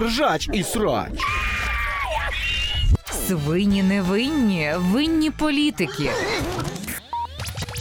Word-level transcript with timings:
ржач 0.00 0.48
і 0.52 0.62
срач. 0.62 1.12
Свині 3.28 3.82
невинні, 3.82 4.72
винні 4.76 5.30
політики. 5.30 6.10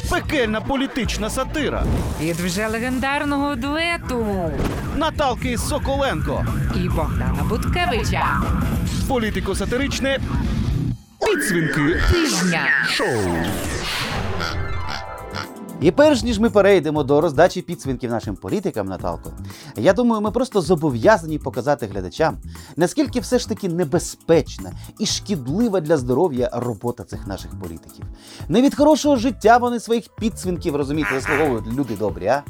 Пекельна 0.09 0.62
політична 0.62 1.29
сатира. 1.29 1.83
Від 2.21 2.36
вже 2.36 2.67
легендарного 2.67 3.55
дуету 3.55 4.51
Наталки 4.96 5.57
Соколенко. 5.57 6.46
і 6.75 6.89
Богдана 6.89 7.43
Буткевича. 7.50 8.41
Політико-сатиричне 9.07 10.20
підсвінки 11.25 12.02
Тижня. 12.11 12.68
шоу. 12.89 13.36
І 15.86 15.91
перш 15.91 16.23
ніж 16.23 16.39
ми 16.39 16.49
перейдемо 16.49 17.04
до 17.04 17.21
роздачі 17.21 17.61
підсвінків 17.61 18.11
нашим 18.11 18.36
політикам, 18.36 18.88
Наталко, 18.88 19.31
я 19.77 19.93
думаю, 19.93 20.21
ми 20.21 20.31
просто 20.31 20.61
зобов'язані 20.61 21.39
показати 21.39 21.86
глядачам, 21.86 22.38
наскільки 22.75 23.19
все 23.19 23.39
ж 23.39 23.50
таки 23.50 23.69
небезпечна 23.69 24.71
і 25.00 25.05
шкідлива 25.05 25.82
для 25.82 25.97
здоров'я 25.97 26.50
робота 26.54 27.04
цих 27.04 27.27
наших 27.27 27.60
політиків. 27.60 28.05
Не 28.50 28.61
від 28.61 28.75
хорошого 28.75 29.15
життя 29.15 29.57
вони 29.57 29.79
своїх 29.79 30.10
підсвінків, 30.19 30.75
розумієте, 30.75 31.19
заслуговують 31.19 31.68
люди 31.68 31.96
добрі, 31.96 32.27
а? 32.27 32.44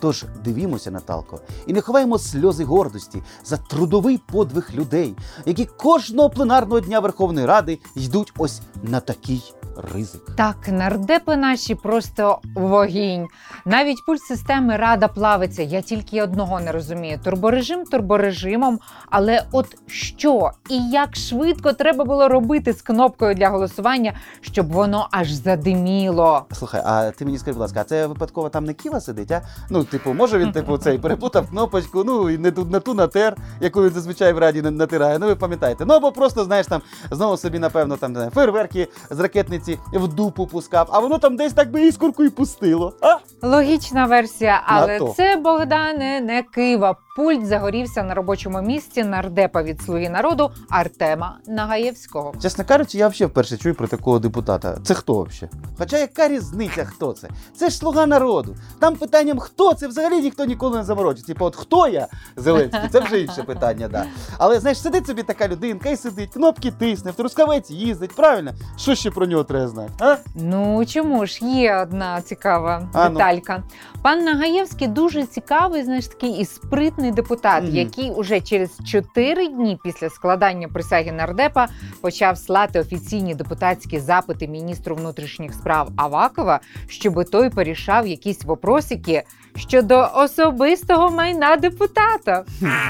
Тож 0.00 0.24
дивімося, 0.44 0.90
Наталко, 0.90 1.40
і 1.66 1.72
не 1.72 1.80
ховаємо 1.80 2.18
сльози 2.18 2.64
гордості 2.64 3.22
за 3.44 3.56
трудовий 3.56 4.18
подвиг 4.18 4.70
людей, 4.74 5.14
які 5.46 5.64
кожного 5.64 6.30
пленарного 6.30 6.80
дня 6.80 7.00
Верховної 7.00 7.46
Ради 7.46 7.78
йдуть 7.96 8.32
ось 8.38 8.60
на 8.82 9.00
такий 9.00 9.54
ризик. 9.94 10.22
Так, 10.36 10.68
нардепи 10.68 11.36
наші 11.36 11.74
просто 11.74 12.38
вогінь. 12.54 13.26
Навіть 13.64 14.04
пульс 14.06 14.22
системи 14.22 14.76
рада 14.76 15.08
плавиться. 15.08 15.62
Я 15.62 15.80
тільки 15.80 16.22
одного 16.22 16.60
не 16.60 16.72
розумію: 16.72 17.20
турборежим 17.24 17.84
турборежимом. 17.84 18.78
Але 19.10 19.44
от 19.52 19.66
що 19.86 20.50
і 20.70 20.90
як 20.90 21.16
швидко 21.16 21.72
треба 21.72 22.04
було 22.04 22.28
робити 22.28 22.72
з 22.72 22.82
кнопкою 22.82 23.34
для 23.34 23.48
голосування, 23.48 24.12
щоб 24.40 24.72
воно 24.72 25.08
аж 25.10 25.30
задиміло. 25.30 26.46
Слухай, 26.52 26.82
а 26.84 27.10
ти 27.10 27.24
мені 27.24 27.38
скажи, 27.38 27.52
будь 27.52 27.60
ласка, 27.60 27.80
а 27.80 27.84
це 27.84 28.06
випадково 28.06 28.48
там 28.48 28.64
не 28.64 28.74
Ківа 28.74 29.00
сидить, 29.00 29.30
а? 29.30 29.42
Ну, 29.70 29.84
типу, 29.84 30.14
може 30.14 30.38
він, 30.38 30.52
типу, 30.52 30.78
цей 30.78 30.98
перепутав 30.98 31.50
кнопочку, 31.50 32.04
ну 32.04 32.30
і 32.30 32.38
не 32.38 32.50
ту 32.50 32.64
на 32.64 32.80
ту 32.80 32.94
натер, 32.94 33.36
яку 33.60 33.82
він 33.82 33.90
зазвичай 33.90 34.32
в 34.32 34.38
раді 34.38 34.62
натирає. 34.62 35.18
Ну 35.18 35.26
ви 35.26 35.34
пам'ятаєте. 35.34 35.84
Ну 35.86 35.94
або 35.94 36.12
просто, 36.12 36.44
знаєш, 36.44 36.66
там 36.66 36.82
знову 37.10 37.36
собі, 37.36 37.58
напевно, 37.58 37.96
там 37.96 38.12
не 38.12 38.18
знаю, 38.18 38.30
фейерверки 38.30 38.88
з 39.10 39.20
ракетниці 39.64 39.78
в 39.92 40.08
дупу 40.08 40.46
пускав, 40.46 40.88
а 40.92 40.98
воно 40.98 41.18
там 41.18 41.36
десь 41.36 41.52
так 41.52 41.70
би 41.70 41.86
іскорку 41.86 42.24
і 42.24 42.30
пустило. 42.30 42.92
А? 43.00 43.16
Логічна 43.42 44.06
версія, 44.06 44.62
але 44.66 45.00
це 45.16 45.36
Богдане 45.36 46.20
не 46.20 46.42
Кива. 46.42 46.96
Пульт 47.16 47.46
загорівся 47.46 48.02
на 48.02 48.14
робочому 48.14 48.62
місці 48.62 49.04
нардепа 49.04 49.62
від 49.62 49.82
слуги 49.82 50.08
народу 50.08 50.50
Артема 50.70 51.38
Нагаєвського. 51.46 52.34
Чесно 52.42 52.64
кажучи, 52.64 52.98
я 52.98 53.08
взагалі 53.08 53.30
вперше 53.30 53.56
чую 53.56 53.74
про 53.74 53.88
такого 53.88 54.18
депутата. 54.18 54.78
Це 54.84 54.94
хто 54.94 55.22
взагалі? 55.22 55.58
Хоча 55.78 55.98
яка 55.98 56.28
різниця, 56.28 56.84
хто 56.84 57.12
це? 57.12 57.28
Це 57.56 57.70
ж 57.70 57.76
слуга 57.76 58.06
народу. 58.06 58.56
Там 58.80 58.96
питанням, 58.96 59.38
хто 59.38 59.74
це 59.74 59.88
взагалі 59.88 60.20
ніхто 60.20 60.44
ніколи 60.44 60.76
не 60.76 60.84
заморочить. 60.84 61.26
Типу, 61.26 61.44
от 61.44 61.56
хто 61.56 61.88
я 61.88 62.08
Зеленський? 62.36 62.88
Це 62.92 63.00
вже 63.00 63.20
інше 63.20 63.42
питання, 63.42 63.88
да. 63.88 64.04
Але 64.38 64.60
знаєш, 64.60 64.80
сидить 64.80 65.06
собі 65.06 65.22
така 65.22 65.48
людинка 65.48 65.88
і 65.88 65.96
сидить, 65.96 66.30
кнопки 66.32 66.70
тисне, 66.70 67.10
в 67.10 67.14
трускавець 67.14 67.70
їздить, 67.70 68.16
правильно? 68.16 68.52
Що 68.76 68.94
ще 68.94 69.10
про 69.10 69.26
нього 69.26 69.44
треба 69.44 69.53
знати? 69.60 69.92
А? 69.98 70.16
Ну 70.34 70.84
чому 70.86 71.26
ж 71.26 71.44
є 71.44 71.76
одна 71.76 72.20
цікава 72.20 72.88
А, 72.92 73.08
ну. 73.08 73.14
деталька. 73.14 73.62
Пан 74.02 74.24
Нагаєвський 74.24 74.88
дуже 74.88 75.26
цікавий, 75.26 75.82
знаєш, 75.84 76.06
такий 76.06 76.30
і 76.30 76.44
спритний 76.44 77.10
депутат, 77.12 77.62
Мгм. 77.64 77.74
який 77.76 78.10
уже 78.10 78.40
через 78.40 78.70
4 78.86 79.48
дні 79.48 79.78
після 79.84 80.10
складання 80.10 80.68
присяги 80.68 81.12
нардепа 81.12 81.68
почав 82.00 82.38
слати 82.38 82.80
офіційні 82.80 83.34
депутатські 83.34 83.98
запити 84.00 84.48
міністру 84.48 84.96
внутрішніх 84.96 85.54
справ 85.54 85.88
Авакова, 85.96 86.60
щоб 86.88 87.30
той 87.30 87.50
порішав 87.50 88.06
якісь 88.06 88.44
вопросики 88.44 89.22
щодо 89.56 90.08
особистого 90.14 91.10
майна 91.10 91.56
депутата. 91.56 92.44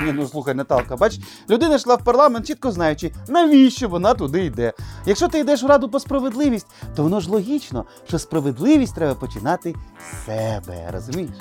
Ні, 0.04 0.12
ну 0.12 0.26
слухай, 0.26 0.54
Наталка, 0.54 0.96
бач, 0.96 1.18
людина 1.50 1.74
йшла 1.74 1.94
в 1.94 2.04
парламент, 2.04 2.46
чітко 2.46 2.70
знаючи, 2.72 3.12
навіщо 3.28 3.88
вона 3.88 4.14
туди 4.14 4.44
йде. 4.44 4.72
Якщо 5.06 5.28
ти 5.28 5.38
йдеш 5.38 5.62
в 5.62 5.66
раду 5.66 5.88
по 5.88 6.00
справедливість, 6.00 6.66
то 6.96 7.02
воно 7.02 7.20
ж 7.20 7.30
логічно, 7.30 7.84
що 8.08 8.18
справедливість 8.18 8.94
треба 8.94 9.14
починати 9.14 9.74
з 10.12 10.26
себе, 10.26 10.90
розумієш? 10.92 11.36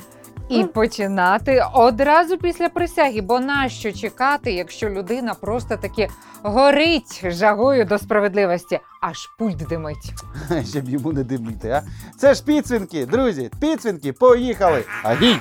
І 0.49 0.63
починати 0.63 1.65
одразу 1.73 2.37
після 2.37 2.69
присяги, 2.69 3.21
бо 3.21 3.39
нащо 3.39 3.91
чекати, 3.91 4.51
якщо 4.51 4.89
людина 4.89 5.33
просто 5.33 5.77
таки 5.77 6.09
горить 6.43 7.23
жагою 7.31 7.85
до 7.85 7.97
справедливості, 7.97 8.79
аж 9.01 9.17
пульт 9.39 9.57
димить. 9.57 10.13
Щоб 10.69 10.89
йому 10.89 11.13
не 11.13 11.23
димити, 11.23 11.69
а? 11.69 11.83
Це 12.17 12.33
ж 12.33 12.43
підсвінки, 12.43 13.05
друзі, 13.05 13.51
підсвінки, 13.59 14.13
поїхали! 14.13 14.83
Агій! 15.03 15.35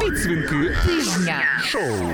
Підсвінки 0.00 0.76
Тижня. 0.86 1.36
шоу. 1.64 2.10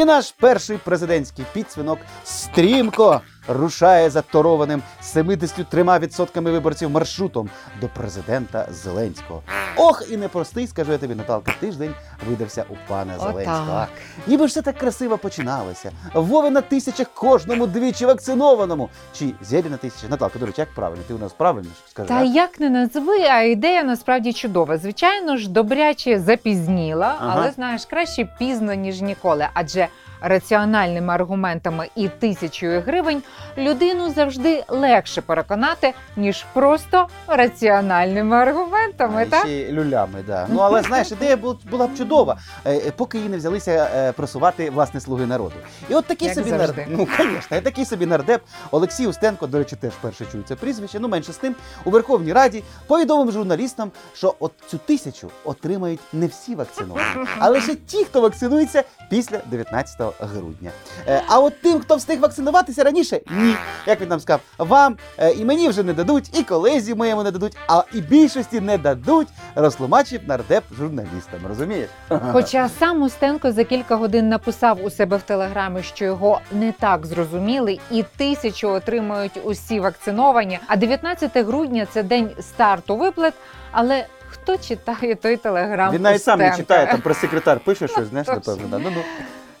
І 0.00 0.04
наш 0.04 0.34
перший 0.40 0.78
президентський 0.84 1.44
підсвінок 1.52 1.98
стрімко 2.24 3.20
рушає 3.50 4.10
заторованим 4.10 4.82
73% 5.04 6.40
виборців 6.40 6.90
маршрутом 6.90 7.50
до 7.80 7.88
президента 7.88 8.66
Зеленського. 8.70 9.42
Ох, 9.76 10.04
і 10.10 10.16
непростий, 10.16 10.66
скажу 10.66 10.92
я 10.92 10.98
тобі, 10.98 11.14
Наталка, 11.14 11.52
тиждень 11.60 11.94
видався 12.28 12.64
у 12.70 12.74
пана 12.88 13.18
Зеленського. 13.18 13.86
Ніби 14.26 14.44
ж 14.46 14.50
все 14.50 14.62
так 14.62 14.78
красиво 14.78 15.18
починалося. 15.18 15.92
Вови 16.14 16.50
на 16.50 16.60
тисячах 16.60 17.06
кожному 17.14 17.66
двічі 17.66 18.06
вакцинованому. 18.06 18.88
Чи 19.18 19.34
зєлі 19.42 19.68
на 19.68 19.76
тисячах? 19.76 20.10
Наталка, 20.10 20.38
до 20.38 20.46
речі, 20.46 20.60
як 20.60 20.74
правильно? 20.74 21.02
Ти 21.08 21.14
у 21.14 21.18
нас 21.18 21.32
правильно 21.32 21.68
скажи. 21.90 22.08
Та 22.08 22.14
а? 22.14 22.22
як 22.22 22.60
не 22.60 22.70
назви, 22.70 23.18
а 23.30 23.40
ідея 23.42 23.82
насправді 23.82 24.32
чудова. 24.32 24.78
Звичайно 24.78 25.36
ж, 25.36 25.50
добряче 25.50 26.20
запізніла, 26.20 27.16
Ага. 27.20 27.34
але 27.36 27.50
знаєш, 27.50 27.86
краще 27.86 28.28
пізно 28.38 28.74
ніж 28.74 29.00
ніколи. 29.00 29.46
Адже 29.54 29.88
раціональними 30.20 31.14
аргументами 31.14 31.88
і 31.96 32.08
тисячою 32.08 32.82
гривень 32.86 33.22
людину 33.58 34.10
завжди 34.10 34.64
легше 34.68 35.20
переконати, 35.20 35.94
ніж 36.16 36.44
просто 36.52 37.06
раціональними 37.26 38.36
аргументами. 38.36 39.22
А, 39.22 39.26
Так? 39.26 39.40
ще 39.40 39.52
й 39.52 39.72
люлями, 39.72 40.24
да. 40.26 40.46
Ну 40.48 40.58
але 40.60 40.82
знаєш, 40.82 41.12
ідея 41.12 41.36
була 41.70 41.86
б 41.86 41.96
чудова, 41.98 42.38
е, 42.64 42.74
е, 42.74 42.92
поки 42.96 43.18
її 43.18 43.30
не 43.30 43.36
взялися 43.36 43.90
е, 43.94 44.12
просувати 44.12 44.70
власне 44.70 45.00
слуги 45.00 45.26
народу. 45.26 45.54
І 45.88 45.94
от 45.94 46.04
такий 46.04 46.28
Як 46.28 46.36
собі 46.36 46.52
нардеп, 46.52 46.86
ну 46.88 47.08
звісно, 47.16 47.56
і 47.56 47.60
такий 47.60 47.84
собі 47.84 48.06
нардеп 48.06 48.42
Олексій 48.70 49.06
Устенко, 49.06 49.46
до 49.46 49.58
речі, 49.58 49.76
теж 49.76 49.92
перше 50.00 50.26
чую 50.32 50.44
це 50.48 50.56
прізвище. 50.56 51.00
Ну 51.00 51.08
менше 51.08 51.32
з 51.32 51.36
тим 51.36 51.54
у 51.84 51.90
Верховній 51.90 52.32
Раді 52.32 52.62
повідомив 52.86 53.32
журналістам, 53.32 53.90
що 54.14 54.34
от 54.38 54.52
цю 54.66 54.78
тисячу 54.78 55.30
отримають 55.44 56.00
не 56.12 56.26
всі 56.26 56.54
вакциновані, 56.54 57.26
а 57.38 57.48
лише 57.48 57.74
ті, 57.74 58.04
хто 58.04 58.20
вакцинується 58.20 58.84
після 59.10 59.38
19 59.46 60.09
грудня. 60.20 60.70
Е, 61.08 61.22
А 61.28 61.38
от 61.40 61.60
тим, 61.62 61.80
хто 61.80 61.96
встиг 61.96 62.20
вакцинуватися 62.20 62.84
раніше, 62.84 63.20
ні. 63.30 63.54
Як 63.86 64.00
він 64.00 64.08
нам 64.08 64.20
сказав, 64.20 64.40
вам 64.58 64.96
е, 65.18 65.30
і 65.32 65.44
мені 65.44 65.68
вже 65.68 65.82
не 65.82 65.92
дадуть, 65.92 66.38
і 66.38 66.42
колезі 66.42 66.94
моєму 66.94 67.22
не 67.22 67.30
дадуть, 67.30 67.56
а 67.68 67.82
і 67.92 68.00
більшості 68.00 68.60
не 68.60 68.78
дадуть, 68.78 69.28
розтлумачив 69.54 70.20
нардеп 70.26 70.64
журналістам. 70.78 71.40
Розумієш? 71.48 71.88
Хоча 72.32 72.68
сам 72.78 73.02
Устенко 73.02 73.52
за 73.52 73.64
кілька 73.64 73.96
годин 73.96 74.28
написав 74.28 74.84
у 74.84 74.90
себе 74.90 75.16
в 75.16 75.22
телеграмі, 75.22 75.82
що 75.82 76.04
його 76.04 76.40
не 76.52 76.72
так 76.72 77.06
зрозуміли, 77.06 77.78
і 77.90 78.04
тисячу 78.16 78.68
отримують 78.68 79.40
усі 79.44 79.80
вакциновані. 79.80 80.58
А 80.66 80.76
19 80.76 81.36
грудня 81.36 81.86
це 81.92 82.02
день 82.02 82.30
старту 82.40 82.96
виплат. 82.96 83.34
Але 83.72 84.06
хто 84.30 84.56
читає 84.56 85.14
той 85.14 85.36
телеграм? 85.36 85.94
Він 85.94 86.02
навіть 86.02 86.22
сам 86.22 86.38
не 86.38 86.56
читає, 86.56 86.86
там 86.86 87.00
прес-секретар 87.00 87.60
пише 87.60 87.88
щось, 87.88 88.06
знаєш, 88.08 88.28
напевно. 88.28 88.68
Да. 88.70 88.78
Ну, 88.78 88.90
ну. 88.94 89.02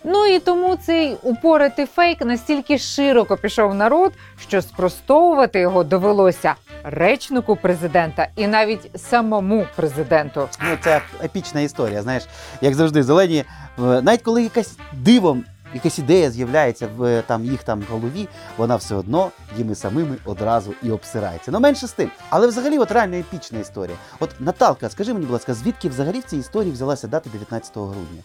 Ну 0.04 0.26
і 0.26 0.38
тому 0.38 0.76
цей 0.76 1.16
упоритий 1.22 1.86
фейк 1.86 2.24
настільки 2.24 2.78
широко 2.78 3.36
пішов 3.36 3.74
народ, 3.74 4.12
що 4.48 4.62
спростовувати 4.62 5.60
його 5.60 5.84
довелося 5.84 6.54
речнику 6.84 7.56
президента 7.56 8.28
і 8.36 8.46
навіть 8.46 9.00
самому 9.00 9.66
президенту. 9.76 10.48
Ну, 10.60 10.76
це 10.84 11.00
епічна 11.24 11.60
історія. 11.60 12.02
Знаєш, 12.02 12.26
як 12.60 12.74
завжди, 12.74 13.02
зелені, 13.02 13.38
е, 13.38 13.44
навіть 13.78 14.22
коли 14.22 14.42
якась 14.42 14.76
дивом. 14.92 15.44
Якась 15.74 15.98
ідея 15.98 16.30
з'являється 16.30 16.88
в 16.96 17.04
е, 17.04 17.22
там 17.26 17.44
їх 17.44 17.62
там 17.62 17.84
голові, 17.90 18.28
вона 18.56 18.76
все 18.76 18.94
одно 18.94 19.30
їми 19.56 19.74
самими 19.74 20.16
одразу 20.24 20.74
і 20.82 20.90
обсирається. 20.90 21.50
Ну 21.50 21.60
менше 21.60 21.86
з 21.86 21.92
тим. 21.92 22.10
Але 22.30 22.46
взагалі, 22.46 22.78
от 22.78 22.92
реально 22.92 23.16
епічна 23.16 23.58
історія. 23.58 23.96
От 24.20 24.30
Наталка, 24.40 24.90
скажи 24.90 25.12
мені, 25.12 25.26
будь 25.26 25.32
ласка, 25.32 25.54
звідки 25.54 25.88
взагалі 25.88 26.20
в 26.20 26.24
цій 26.24 26.36
історії 26.36 26.72
взялася 26.72 27.08
дата 27.08 27.30
19 27.30 27.76
грудня? 27.76 28.22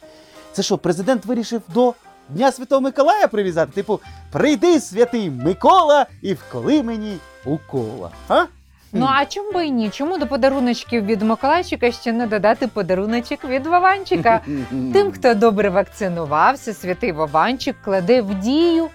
Це 0.55 0.63
що, 0.63 0.77
президент 0.77 1.25
вирішив 1.25 1.61
до 1.67 1.93
Дня 2.29 2.51
Святого 2.51 2.81
Миколая 2.81 3.27
привізати? 3.27 3.71
Типу, 3.71 3.99
прийди, 4.31 4.79
святий 4.79 5.29
Микола, 5.29 6.05
і 6.21 6.33
вколи 6.33 6.83
мені 6.83 7.17
укола. 7.45 8.09
А? 8.29 8.45
Ну 8.93 9.07
а 9.09 9.25
чому 9.25 9.51
би 9.51 9.65
і 9.65 9.71
ні? 9.71 9.89
Чому 9.89 10.17
до 10.17 10.27
подаруночків 10.27 11.05
від 11.05 11.21
Миколайчика 11.21 11.91
ще 11.91 12.11
не 12.11 12.27
додати 12.27 12.67
подаруночок 12.67 13.45
від 13.45 13.67
Вованчика? 13.67 14.41
Тим, 14.93 15.11
хто 15.11 15.33
добре 15.33 15.69
вакцинувався, 15.69 16.73
святий 16.73 17.11
Вованчик 17.11 17.75
кладе 17.85 18.21
в 18.21 18.39
дію 18.39 18.87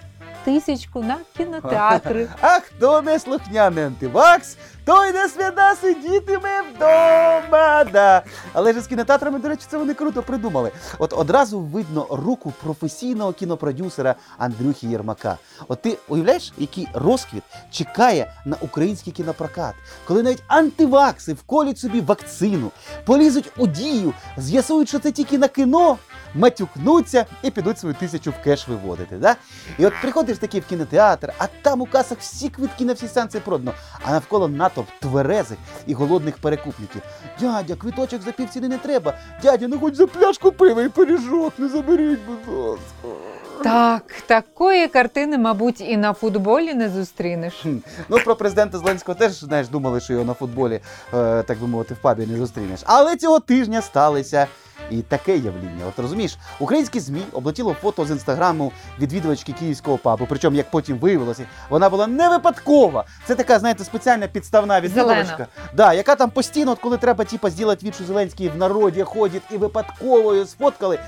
тисячку 0.45 1.03
на 1.03 1.17
кінотеатри. 1.37 2.27
А 2.41 2.59
хто 2.59 3.01
не 3.01 3.19
слухняний 3.19 3.83
антивакс, 3.83 4.57
той 4.85 5.11
на 5.13 5.27
свята 5.29 5.75
сидітиме 5.75 6.61
вдома. 6.61 7.83
Да. 7.83 8.23
Але 8.53 8.73
ж 8.73 8.81
з 8.81 8.87
кінотеатрами, 8.87 9.39
до 9.39 9.47
речі, 9.47 9.63
це 9.69 9.77
вони 9.77 9.93
круто 9.93 10.23
придумали. 10.23 10.71
От 10.99 11.13
одразу 11.13 11.59
видно 11.59 12.07
руку 12.09 12.53
професійного 12.63 13.33
кінопродюсера 13.33 14.15
Андрюхи 14.37 14.87
Єрмака. 14.87 15.37
От 15.67 15.81
ти 15.81 15.97
уявляєш, 16.07 16.53
який 16.57 16.87
розквіт 16.93 17.43
чекає 17.71 18.33
на 18.45 18.57
український 18.61 19.13
кінопрокат, 19.13 19.75
коли 20.05 20.23
навіть 20.23 20.43
антивакси 20.47 21.33
вколють 21.33 21.79
собі 21.79 22.01
вакцину, 22.01 22.71
полізуть 23.05 23.51
у 23.57 23.67
дію, 23.67 24.13
з'ясують, 24.37 24.89
що 24.89 24.99
це 24.99 25.11
тільки 25.11 25.37
на 25.37 25.47
кіно. 25.47 25.97
Матюкнуться 26.35 27.25
і 27.43 27.51
підуть 27.51 27.79
свою 27.79 27.95
тисячу 27.95 28.31
в 28.31 28.43
кеш 28.43 28.67
виводити. 28.67 29.17
Да? 29.17 29.35
І 29.77 29.85
от 29.85 29.93
приходиш 30.31 30.37
такий 30.37 30.61
в 30.61 30.65
кінотеатр, 30.65 31.33
а 31.37 31.47
там 31.61 31.81
у 31.81 31.85
касах 31.85 32.17
всі 32.19 32.49
квитки 32.49 32.85
на 32.85 32.93
всі 32.93 33.07
сеанси 33.07 33.39
продано, 33.39 33.73
а 34.05 34.11
навколо 34.11 34.47
натовп 34.47 34.87
тверезих 34.99 35.57
і 35.87 35.93
голодних 35.93 36.37
перекупників. 36.37 37.01
Дядя, 37.39 37.75
квиточок 37.75 38.21
за 38.21 38.31
півціни 38.31 38.67
не 38.67 38.77
треба. 38.77 39.13
Дядя, 39.41 39.67
ну 39.67 39.79
хоч 39.79 39.95
за 39.95 40.07
пляшку 40.07 40.51
пива 40.51 40.83
і 40.83 40.89
пиріжок, 40.89 41.53
не 41.57 41.69
заберіть, 41.69 42.19
будь 42.27 42.55
ласка. 42.55 43.40
Так, 43.63 44.03
такої 44.25 44.87
картини, 44.87 45.37
мабуть, 45.37 45.81
і 45.81 45.97
на 45.97 46.13
футболі 46.13 46.73
не 46.73 46.89
зустрінеш. 46.89 47.65
Ну, 48.09 48.17
про 48.25 48.35
президента 48.35 48.77
Зеленського 48.77 49.17
теж 49.17 49.31
знаєш, 49.31 49.67
думали, 49.67 49.99
що 49.99 50.13
його 50.13 50.25
на 50.25 50.33
футболі, 50.33 50.79
е, 51.13 51.43
так 51.43 51.59
би 51.59 51.67
мовити, 51.67 51.93
в 51.93 51.97
пабі 51.97 52.25
не 52.25 52.37
зустрінеш. 52.37 52.79
Але 52.83 53.15
цього 53.15 53.39
тижня 53.39 53.81
сталося. 53.81 54.47
І 54.91 55.01
таке 55.01 55.37
явління. 55.37 55.85
От 55.89 55.99
розумієш, 55.99 56.37
українські 56.59 56.99
ЗМІ 56.99 57.21
облетіло 57.31 57.75
фото 57.81 58.05
з 58.05 58.11
інстаграму 58.11 58.71
відвідувачки 58.99 59.53
київського 59.53 59.97
пабу. 59.97 60.25
Причому, 60.29 60.57
як 60.57 60.71
потім 60.71 60.97
виявилося, 60.97 61.45
вона 61.69 61.89
була 61.89 62.07
не 62.07 62.29
випадкова. 62.29 63.05
Це 63.27 63.35
така, 63.35 63.59
знаєте, 63.59 63.83
спеціальна 63.83 64.27
підставна 64.27 64.81
відвідувачка. 64.81 65.47
Да, 65.73 65.93
яка 65.93 66.15
там 66.15 66.29
постійно, 66.29 66.71
от 66.71 66.79
коли 66.79 66.97
треба 66.97 67.23
типа, 67.23 67.49
зробити 67.49 67.85
від, 67.85 67.95
Зеленський 68.07 68.49
в 68.49 68.57
народі 68.57 69.03
ходить 69.03 69.43
і 69.51 69.57
випадково 69.57 70.33
її 70.33 70.45
сфоткали. 70.45 70.99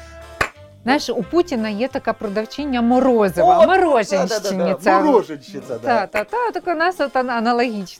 Знаєш, 0.83 1.09
у 1.09 1.23
Путіна 1.23 1.69
є 1.69 1.87
така 1.87 2.13
продавчиня 2.13 2.81
морозива, 2.81 3.57
От, 3.57 3.67
мороженщиця. 3.67 4.99
Мороженщиця, 4.99 5.77
да. 5.83 6.05
Та, 6.05 6.07
та, 6.07 6.23
та, 6.23 6.51
так 6.53 6.63
у 6.67 6.73
нас 6.79 6.95
от 6.99 7.15
ана- 7.15 7.33
аналогічно. 7.33 7.97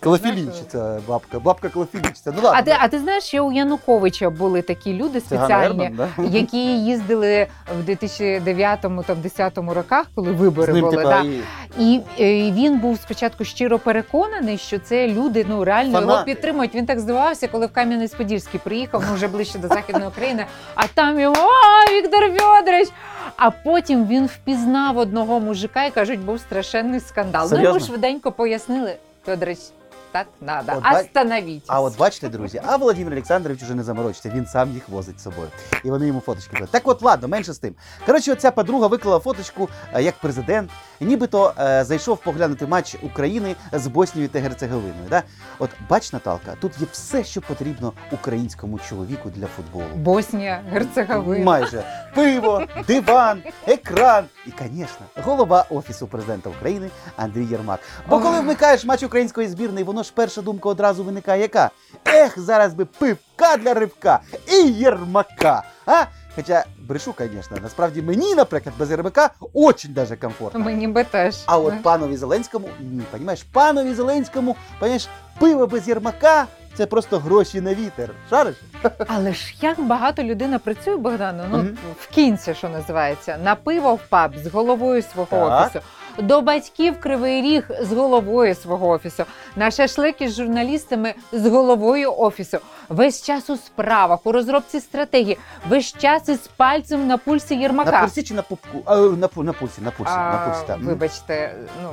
Бабка, 1.08 1.40
бабка 1.40 1.70
клофілінщиця. 1.70 2.34
Ну 2.36 2.42
ладно. 2.42 2.52
А 2.60 2.62
ти, 2.62 2.76
а 2.80 2.88
ти 2.88 3.00
знаєш, 3.00 3.24
що 3.24 3.46
у 3.46 3.52
Януковича 3.52 4.30
були 4.30 4.62
такі 4.62 4.94
люди 4.94 5.20
спеціальні, 5.20 5.92
да? 5.98 6.08
які 6.24 6.58
їздили 6.86 7.48
в 7.80 7.90
2009-2010 7.90 9.74
роках, 9.74 10.06
коли 10.16 10.32
вибори 10.32 10.72
З 10.72 10.76
ним, 10.76 10.84
були. 10.84 10.98
типа, 10.98 11.10
да. 11.10 11.22
і... 11.22 11.42
І 11.80 12.02
е, 12.20 12.52
він 12.52 12.80
був 12.80 12.98
спочатку 12.98 13.44
щиро 13.46 13.80
переконаний, 13.80 14.58
що 14.58 14.80
це 14.80 15.08
люди 15.08 15.46
ну 15.50 15.64
реально 15.64 15.92
його 16.00 16.12
Фанати. 16.12 16.34
підтримують. 16.34 16.76
Він 16.76 16.86
так 16.86 17.00
здивувався, 17.00 17.48
коли 17.48 17.66
в 17.66 17.70
Кам'янець-Подільський 17.70 18.58
приїхав, 18.64 19.04
ну 19.10 19.16
вже 19.16 19.28
ближче 19.28 19.60
до 19.60 19.68
Західної 19.74 20.08
України, 20.08 20.46
а 20.76 20.88
там 20.88 21.20
його 21.20 21.36
«А, 21.36 21.92
Віктор 21.92 22.24
Фьодорович! 22.74 22.90
А 23.38 23.52
потім 23.52 24.08
він 24.08 24.26
впізнав 24.26 24.98
одного 24.98 25.40
мужика 25.40 25.86
і 25.86 25.92
кажуть, 25.92 26.20
був 26.20 26.40
страшенний 26.40 27.00
скандал. 27.00 27.48
Ну 27.52 27.58
йому 27.58 27.66
Серйозно? 27.68 27.88
швиденько 27.88 28.32
пояснили, 28.32 28.96
Фьодорович, 29.26 29.60
так 30.14 30.28
надо, 30.42 30.72
От 30.76 30.96
остановіть. 30.96 31.64
А 31.68 31.82
от 31.82 31.98
бачите, 31.98 32.30
друзі, 32.30 32.62
а 32.66 32.78
Володимир 32.78 33.14
Олександрович 33.14 33.64
уже 33.64 33.76
не 33.76 33.84
заморочиться, 33.84 34.30
він 34.30 34.46
сам 34.46 34.72
їх 34.72 34.90
возить 34.90 35.20
з 35.20 35.24
собою. 35.24 35.48
І 35.84 35.90
вони 35.90 36.08
йому 36.08 36.20
фоточки 36.20 36.54
беруть. 36.54 36.70
Так 36.70 36.88
от, 36.88 37.02
ладно, 37.02 37.28
менше 37.28 37.54
з 37.54 37.60
тим. 37.60 37.76
Коротше, 38.06 38.32
оця 38.32 38.52
подруга 38.52 38.88
виклала 38.88 39.20
фоточку 39.20 39.70
е, 39.94 40.04
як 40.04 40.16
президент, 40.16 40.72
нібито 41.00 41.54
е, 41.60 41.84
зайшов 41.84 42.18
поглянути 42.18 42.68
матч 42.68 42.96
України 43.04 43.56
з 43.72 43.88
Боснією 43.88 44.30
та 44.30 44.40
Герцеговиною. 44.40 45.10
Да? 45.10 45.24
От 45.60 45.70
бач, 45.90 46.14
Наталка, 46.14 46.56
тут 46.62 46.72
є 46.80 46.88
все, 46.92 47.24
що 47.24 47.42
потрібно 47.42 47.94
українському 48.12 48.80
чоловіку 48.80 49.30
для 49.30 49.48
футболу. 49.48 49.96
Боснія, 49.96 50.62
Герцеговина. 50.70 51.46
Майже 51.46 51.84
пиво, 52.16 52.62
диван, 52.88 53.44
екран 53.68 54.26
і, 54.48 54.52
звісно, 54.60 55.06
голова 55.24 55.66
офісу 55.70 56.08
президента 56.08 56.50
України 56.50 56.90
Андрій 57.16 57.46
Єрмак. 57.46 57.80
Бо 58.10 58.20
коли 58.20 58.40
вмикаєш 58.40 58.86
матч 58.86 59.04
української 59.04 59.48
збірної, 59.48 59.84
воно 59.84 60.03
ж 60.04 60.12
перша 60.16 60.42
думка 60.42 60.70
одразу 60.70 61.04
виникає 61.04 61.42
яка? 61.42 61.70
Ех, 62.08 62.40
зараз 62.40 62.74
би 62.74 62.86
пивка 62.86 63.58
для 63.58 63.74
ривка 63.74 64.20
і 64.48 64.56
Єрмака. 64.72 65.64
А? 65.86 66.04
Хоча 66.36 66.64
брешу, 66.80 67.14
звісно, 67.20 67.58
насправді 67.64 68.02
мені, 68.02 68.36
наприклад, 68.36 68.76
без 68.80 68.90
Єрмака 68.92 69.30
очень 69.54 69.94
даже 69.94 70.16
комфортно. 70.16 70.60
Мені 70.60 70.88
би 70.88 71.04
теж. 71.04 71.36
А 71.46 71.58
от 71.58 71.84
панові 71.84 72.18
Зеленському, 72.18 72.70
ні, 72.80 73.02
понімаєш, 73.12 73.44
панові 73.44 73.94
Зеленському, 73.94 74.56
понімаєш, 74.80 75.08
пиво 75.40 75.68
без 75.68 75.88
Єрмака 75.88 76.46
це 76.78 76.86
просто 76.86 77.20
гроші 77.20 77.62
на 77.62 77.74
вітер. 77.74 78.10
Шариш? 78.30 78.56
Але 79.08 79.34
ж 79.34 79.56
як 79.62 79.82
багато 79.82 80.24
людина 80.24 80.60
працює, 80.60 80.98
Богдану, 80.98 81.44
ну 81.52 81.58
Мгм. 81.58 81.78
в 82.00 82.08
кінці, 82.08 82.54
що 82.54 82.70
називається, 82.70 83.38
на 83.44 83.56
пиво 83.56 83.96
в 83.96 84.00
паб 84.10 84.32
з 84.38 84.48
головою 84.48 85.02
свого 85.02 85.28
Так. 85.50 85.66
офісу. 85.68 85.86
До 86.18 86.42
батьків 86.42 87.00
Кривий 87.00 87.42
Ріг 87.42 87.64
з 87.82 87.92
головою 87.92 88.56
свого 88.56 88.88
офісу, 88.90 89.24
на 89.56 89.72
шашлики 89.72 90.30
з 90.30 90.36
журналістами 90.36 91.14
з 91.32 91.46
головою 91.48 92.14
офісу. 92.18 92.58
Весь 92.90 93.22
час 93.24 93.50
у 93.50 93.58
справах, 93.58 94.20
у 94.24 94.32
розробці 94.32 94.80
стратегії, 94.80 95.38
весь 95.70 95.94
час 95.98 96.30
із 96.30 96.40
пальцем 96.58 97.08
на 97.08 97.18
пульсі 97.18 97.56
Єрмака. 97.56 97.92
На 97.92 98.00
пульсі 98.02 98.24
чи 98.24 98.34
на 98.34 98.42
пупку? 98.42 98.82
А, 98.86 98.96
на, 98.98 99.28
пу- 99.28 99.44
на 99.44 99.54
пульсі, 99.54 99.82
на 99.82 99.92
пульсі, 99.92 100.12
на 100.14 100.42
А, 100.44 100.48
пульсі, 100.50 100.64
так. 100.68 100.78
Вибачте, 100.82 101.56
ну 101.84 101.90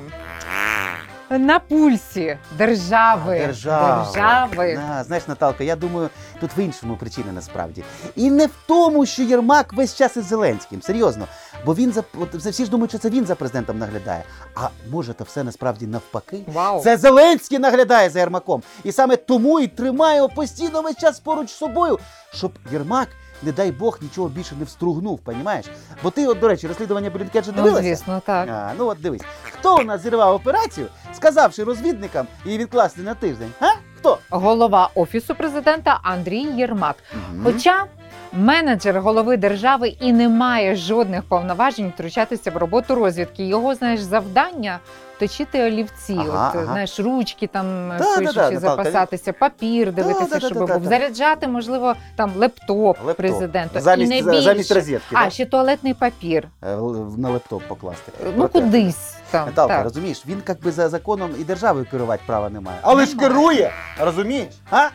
на 1.38 1.58
пульсі 1.58 2.38
держави. 2.58 3.38
Держава. 3.46 4.04
держави. 4.04 4.80
Да, 4.88 5.04
знаєш, 5.04 5.28
Наталка, 5.28 5.64
я 5.64 5.76
думаю, 5.76 6.10
тут 6.40 6.50
в 6.56 6.58
іншому 6.58 6.96
причина 6.96 7.32
насправді. 7.32 7.84
І 8.16 8.30
не 8.30 8.46
в 8.46 8.50
тому, 8.66 9.06
що 9.06 9.22
Єрмак 9.22 9.72
весь 9.72 9.96
час 9.96 10.16
із 10.16 10.24
Зеленським. 10.24 10.82
Серйозно. 10.82 11.26
Бо 11.64 11.74
він 11.74 11.92
за 11.92 12.04
от 12.20 12.34
всі 12.34 12.64
ж 12.64 12.70
думають, 12.70 12.90
що 12.90 12.98
це 12.98 13.10
він 13.10 13.26
за 13.26 13.34
президентом 13.34 13.78
наглядає. 13.78 14.24
А 14.54 14.68
може, 14.90 15.14
то 15.14 15.24
все 15.24 15.44
насправді 15.44 15.86
навпаки. 15.86 16.42
Вау. 16.46 16.82
Це 16.82 16.96
Зеленський 16.96 17.58
наглядає 17.58 18.10
за 18.10 18.18
Єрмаком. 18.18 18.62
І 18.84 18.92
саме 18.92 19.16
тому 19.16 19.60
і 19.60 19.66
тримає 19.66 20.16
його 20.16 20.28
постійно 20.28 20.82
весь 20.82 20.96
час 20.96 21.20
поруч 21.20 21.48
з 21.48 21.56
собою, 21.56 21.98
щоб 22.34 22.52
Єрмак, 22.72 23.08
не 23.42 23.52
дай 23.52 23.72
Бог, 23.72 23.98
нічого 24.02 24.28
більше 24.28 24.54
не 24.58 24.64
встругнув, 24.64 25.18
понімаєш? 25.18 25.66
Бо 26.02 26.10
ти, 26.10 26.26
от, 26.26 26.38
до 26.40 26.48
речі, 26.48 26.68
розслідування 26.68 27.10
Блінкеджа 27.10 27.52
Ну, 27.56 27.76
звісно, 27.76 28.22
так. 28.26 28.48
А, 28.48 28.72
ну 28.78 28.86
от 28.86 29.00
дивись, 29.00 29.22
хто 29.42 29.76
у 29.76 29.82
нас 29.84 30.02
зірвав 30.02 30.34
операцію, 30.34 30.86
сказавши 31.12 31.64
розвідникам 31.64 32.26
її 32.44 32.58
відкласти 32.58 33.02
на 33.02 33.14
тиждень? 33.14 33.52
А? 33.60 33.66
Хто? 33.98 34.18
Голова 34.30 34.90
офісу 34.94 35.34
президента 35.34 36.00
Андрій 36.02 36.42
Єрмак. 36.42 36.96
Хоча 37.44 37.84
менеджер 38.32 39.00
голови 39.00 39.36
держави 39.36 39.88
і 40.00 40.12
не 40.12 40.28
має 40.28 40.76
жодних 40.76 41.22
повноважень 41.22 41.92
втручатися 41.94 42.50
в 42.50 42.56
роботу 42.56 42.94
розвідки. 42.94 43.44
Його 43.44 43.74
знаєш 43.74 44.00
завдання 44.00 44.78
точити 45.18 45.64
олівці, 45.64 46.14
Ага, 46.18 46.48
от 46.50 46.56
ага. 46.56 46.64
знаєш, 46.64 47.00
ручки 47.00 47.46
там 47.46 47.88
Да, 47.88 47.98
да, 47.98 48.04
пишучи, 48.18 48.32
да, 48.34 48.50
Наталка, 48.50 48.60
запасатися, 48.60 49.32
папір 49.32 49.92
дивитися, 49.92 50.26
да, 50.30 50.38
да, 50.38 50.46
щоб 50.46 50.52
да, 50.52 50.58
був 50.58 50.68
да, 50.68 50.78
да. 50.78 50.88
заряджати, 50.88 51.48
можливо, 51.48 51.94
там 52.16 52.32
лептоп, 52.36 52.98
Лептоп. 52.98 53.16
президенту. 53.16 53.80
Замість, 53.80 54.12
і 54.12 54.22
не 54.22 54.30
більше. 54.30 54.42
замість 54.42 54.72
розетки. 54.72 55.14
А 55.16 55.24
да? 55.24 55.30
ще 55.30 55.46
туалетний 55.46 55.94
папір. 55.94 56.48
Е, 56.62 56.76
На 57.16 57.30
лептоп 57.30 57.62
покласти. 57.68 58.12
Ну 58.24 58.32
Проте. 58.36 58.60
кудись 58.60 59.14
там. 59.30 59.46
Наталка, 59.46 59.74
так. 59.74 59.84
розумієш, 59.84 60.22
він 60.26 60.42
як 60.48 60.60
би 60.62 60.72
за 60.72 60.88
законом 60.88 61.30
і 61.40 61.44
державою 61.44 61.86
керувати 61.90 62.22
права 62.26 62.50
немає. 62.50 62.78
Але 62.82 63.06
ж 63.06 63.16
керує, 63.16 63.70
розумієш? 64.00 64.48
А? 64.70 64.88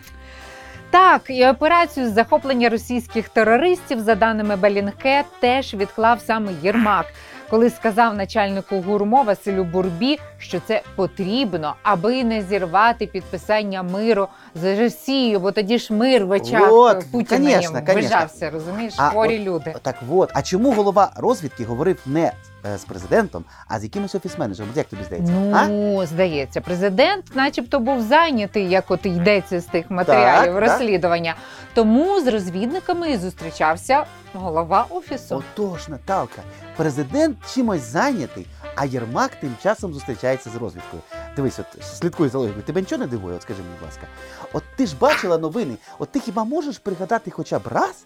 Так, 0.96 1.22
і 1.30 1.48
операцію 1.48 2.10
з 2.10 2.14
захоплення 2.14 2.70
російських 2.70 3.30
терористів, 3.30 4.00
за 4.00 4.16
даними 4.16 4.56
Белінке, 4.56 5.24
теж 5.40 5.74
відклав 5.74 6.22
саме 6.22 6.52
Єрмак, 6.64 7.06
коли 7.50 7.70
сказав 7.70 8.16
начальнику 8.16 8.82
гурмо 8.82 9.24
Василю 9.24 9.64
Бурбі, 9.64 10.20
що 10.46 10.60
це 10.68 10.82
потрібно, 10.96 11.75
аби 11.84 12.24
не 12.24 12.42
зірвати 12.42 13.06
підписання 13.08 13.84
миру 13.84 14.28
з 14.56 14.80
Росією, 14.80 15.40
бо 15.40 15.52
тоді 15.52 15.80
ж 15.80 15.94
мир 15.94 16.25
в 16.25 16.32
очах 16.32 16.70
Вот, 16.70 17.12
Путіна 17.12 17.38
конечно, 17.38 17.78
їм 17.78 17.86
конечно. 17.86 18.50
розумієш, 18.52 18.94
А 18.98 19.10
хворі 19.10 19.40
от- 19.40 19.46
люди. 19.46 19.75
Так 19.82 19.96
от, 20.12 20.32
а 20.34 20.42
чому 20.42 20.72
голова 20.74 21.12
розвідки 21.16 21.66
говорив 21.66 21.98
не 22.06 22.32
е, 22.66 22.78
з 22.78 22.84
президентом, 22.84 23.44
а 23.68 23.80
з 23.80 23.84
якимось 23.84 24.16
офіс-менеджером? 24.16 24.70
Як 24.75 24.88
тобі 24.88 25.04
здається? 25.04 25.34
а? 25.54 25.68
Ну, 25.68 26.06
здається, 26.06 26.62
президент, 26.62 27.36
начебто, 27.36 27.80
був 27.80 28.02
зайнятий, 28.02 28.70
як 28.70 28.92
от 28.92 29.06
йдеться 29.06 29.60
з 29.62 29.66
тих 29.66 29.92
матеріалів 29.92 30.54
Так, 30.54 30.64
так. 30.64 30.70
розслідування. 30.72 31.36
Тому 31.74 32.22
з 32.22 32.28
розвідниками 32.28 33.12
і 33.12 33.18
зустрічався 33.18 34.04
голова 34.34 34.86
офісу. 34.90 35.44
Отож, 35.54 35.88
Наталка, 35.88 36.42
президент 36.78 37.38
чимось 37.54 37.82
зайнятий, 37.82 38.46
А 38.75 38.86
Єрмак 38.86 39.32
тим 39.36 39.55
часом 39.63 39.94
зустрічається 39.94 40.50
з 40.50 40.55
розвідкою. 40.55 41.01
Дивись, 41.36 41.60
от 41.60 41.84
слідкуй 41.86 42.29
за 42.29 42.38
логікою. 42.38 42.63
Тебе 42.63 42.82
нічого 42.82 43.00
не 43.00 43.08
дивує? 43.08 43.36
От 43.36 43.41
скажи 43.41 43.62
мені, 43.62 43.74
будь 43.79 43.86
ласка. 43.88 44.08
От 44.53 44.63
ти 44.77 44.86
ж 44.88 44.96
бачила 45.00 45.38
новини, 45.38 45.75
от 46.00 46.10
ти 46.12 46.20
хіба 46.20 46.44
можеш 46.44 46.77
пригадати 46.77 47.32
хоча 47.32 47.60
б 47.60 47.67
раз, 47.67 48.05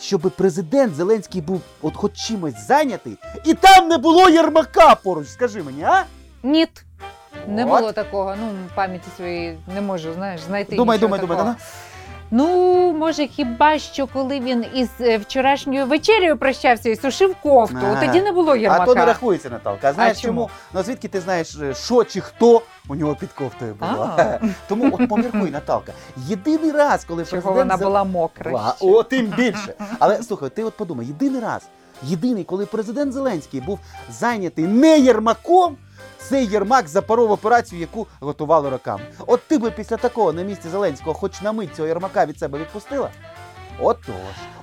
щоб 0.00 0.20
президент 0.20 0.94
Зеленський 0.94 1.40
був 1.40 1.60
от 1.82 1.96
хоч 1.96 2.12
чимось 2.14 2.66
зайнятий, 2.66 3.18
і 3.44 3.54
там 3.54 3.88
не 3.88 3.98
було 3.98 4.28
Єрмака 4.28 4.94
поруч, 4.94 5.28
скажи 5.28 5.62
мені, 5.62 5.82
а? 5.82 6.04
Ні. 6.42 6.66
Не 7.48 7.64
От. 7.64 7.80
було 7.80 7.92
такого. 7.92 8.34
Ну, 8.40 8.52
пам'яті 8.74 9.08
своєї 9.16 9.58
не 9.74 9.80
можу, 9.80 10.12
знаєш, 10.12 10.40
знайти. 10.40 10.76
Думай, 10.76 10.96
нічого 10.98 11.16
думай, 11.16 11.20
думай, 11.20 11.36
такого. 11.36 11.56
да? 11.58 11.64
Ну, 12.30 12.92
може, 12.92 13.26
хіба 13.26 13.78
що 13.78 14.06
коли 14.06 14.40
він 14.40 14.64
із 14.74 14.88
е, 15.00 15.18
вчорашньою 15.18 15.86
вечерею 15.86 16.36
прощався 16.36 16.88
і 16.90 16.96
сушив 16.96 17.34
кофту, 17.42 17.78
Ага. 17.82 17.92
от 17.92 18.06
тоді 18.06 18.20
не 18.20 18.32
було 18.32 18.56
Єрмака. 18.56 18.82
А 18.82 18.86
то 18.86 18.94
не 18.94 19.04
рахується, 19.04 19.50
Наталка. 19.50 19.88
А 19.88 19.92
знаєш 19.92 20.20
чому? 20.20 20.32
чому? 20.32 20.50
Ну 20.74 20.82
звідки 20.82 21.08
ти 21.08 21.20
знаєш, 21.20 21.56
е, 21.62 21.74
що 21.74 22.04
чи 22.04 22.20
хто 22.20 22.62
у 22.88 22.94
нього 22.94 23.16
під 23.20 23.32
кофтою 23.32 23.74
було? 23.74 24.10
А. 24.18 24.38
Тому 24.68 24.98
от 24.98 25.08
поміркуй, 25.08 25.50
Наталка. 25.50 25.92
Єдиний 26.16 26.70
раз, 26.70 27.04
коли 27.04 27.24
Чого 27.24 27.42
президент 27.42 27.70
вона 27.70 27.76
була 27.76 28.04
мокра. 28.04 28.72
Ще. 28.76 28.86
О, 28.86 29.02
тим 29.02 29.26
більше. 29.26 29.74
Але 29.98 30.22
слухай, 30.22 30.50
ти 30.50 30.64
от 30.64 30.76
подумай, 30.76 31.06
єдиний 31.06 31.40
раз, 31.40 31.62
єдиний, 32.02 32.44
коли 32.44 32.66
президент 32.66 33.12
Зеленський 33.12 33.60
був 33.60 33.78
зайнятий 34.10 34.66
не 34.66 34.98
Єрмаком, 34.98 35.76
цей 36.28 36.46
Єрмак 36.46 36.88
запоров 36.88 37.30
операцію, 37.30 37.80
яку 37.80 38.06
готували 38.20 38.70
роками. 38.70 39.02
От 39.26 39.40
ти 39.48 39.58
би 39.58 39.70
після 39.70 39.96
такого 39.96 40.32
на 40.32 40.42
місці 40.42 40.68
Зеленського 40.68 41.14
хоч 41.14 41.40
на 41.40 41.52
мить 41.52 41.76
цього 41.76 41.88
Єрмака 41.88 42.26
від 42.26 42.38
себе 42.38 42.58
відпустила? 42.58 43.10
Отож. 43.80 44.14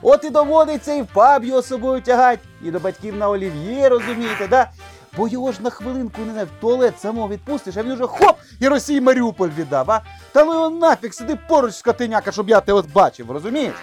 От 0.02 0.24
і 0.24 0.30
доводиться 0.30 0.94
і 0.94 1.02
в 1.02 1.08
паб 1.08 1.44
його 1.44 1.62
собою 1.62 2.02
тягать, 2.02 2.40
і 2.64 2.72
до 2.72 2.80
батьків 2.80 3.16
на 3.16 3.30
олів'є, 3.30 3.90
розумієте, 3.90 4.48
да? 4.48 4.70
Бо 5.18 5.28
його 5.28 5.52
ж 5.52 5.62
на 5.62 5.70
хвилинку 5.70 6.22
не 6.22 6.32
знаю, 6.32 6.48
в 6.58 6.62
туалет 6.62 7.00
самого 7.00 7.28
відпустиш, 7.28 7.78
а 7.78 7.84
він 7.84 7.92
уже 7.92 8.08
хоп! 8.08 8.36
І 8.60 8.68
Росії 8.68 9.02
Маріуполь 9.02 9.50
віддав, 9.58 9.92
а? 9.92 10.02
Та 10.32 10.44
ну 10.46 10.54
його 10.54 10.70
нафіг, 10.70 11.14
сиди 11.14 11.38
поруч 11.48 11.74
скотиняка, 11.76 12.32
щоб 12.32 12.50
я 12.50 12.60
тебе 12.60 12.80
от 12.80 12.92
бачив, 12.94 13.32
розумієш? 13.32 13.74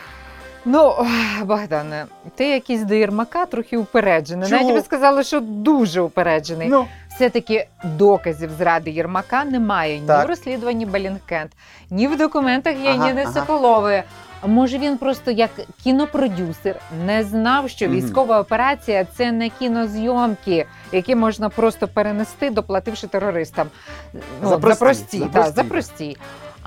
Ну, 0.65 1.07
Богдане, 1.45 2.07
ти 2.35 2.49
якийсь 2.49 2.83
до 2.83 2.95
Єрмака 2.95 3.47
трохи 3.47 3.77
упереджений. 3.77 4.49
Чого? 4.49 4.63
Навіть 4.63 4.75
би 4.75 4.83
сказала, 4.83 5.23
що 5.23 5.41
дуже 5.41 6.01
упереджений. 6.01 6.69
Ну, 6.69 6.87
Все-таки 7.21 7.67
доказів 7.85 8.50
зради 8.59 8.91
Єрмака 8.91 9.45
немає 9.45 10.00
ні 10.00 10.07
Так. 10.07 10.27
в 10.27 10.29
розслідуванні 10.29 10.87
Белінкент, 10.87 11.53
ні 11.91 12.09
в 12.09 12.17
документах 12.19 12.75
Ага, 12.85 12.85
Яніни 12.91 13.23
ага. 13.23 13.33
Соколової. 13.33 14.03
Може 14.47 14.79
він 14.79 14.99
просто 14.99 15.31
як 15.31 15.50
кінопродюсер 15.85 16.77
не 17.07 17.25
знав, 17.25 17.71
що 17.71 17.87
Мгм. 17.87 17.95
військова 17.95 18.41
операція 18.41 19.05
це 19.17 19.33
не 19.33 19.49
кінозйомки, 19.49 20.67
які 20.93 21.15
можна 21.15 21.49
просто 21.49 21.89
перенести, 21.89 22.50
доплативши 22.50 23.07
терористам. 23.07 23.69
Ну, 24.43 24.49
За 24.49 24.59
прості, 24.59 25.19
за 25.19 25.25
да, 25.25 25.31
прості. 25.31 25.55
за 25.57 25.65
прості. 25.65 26.17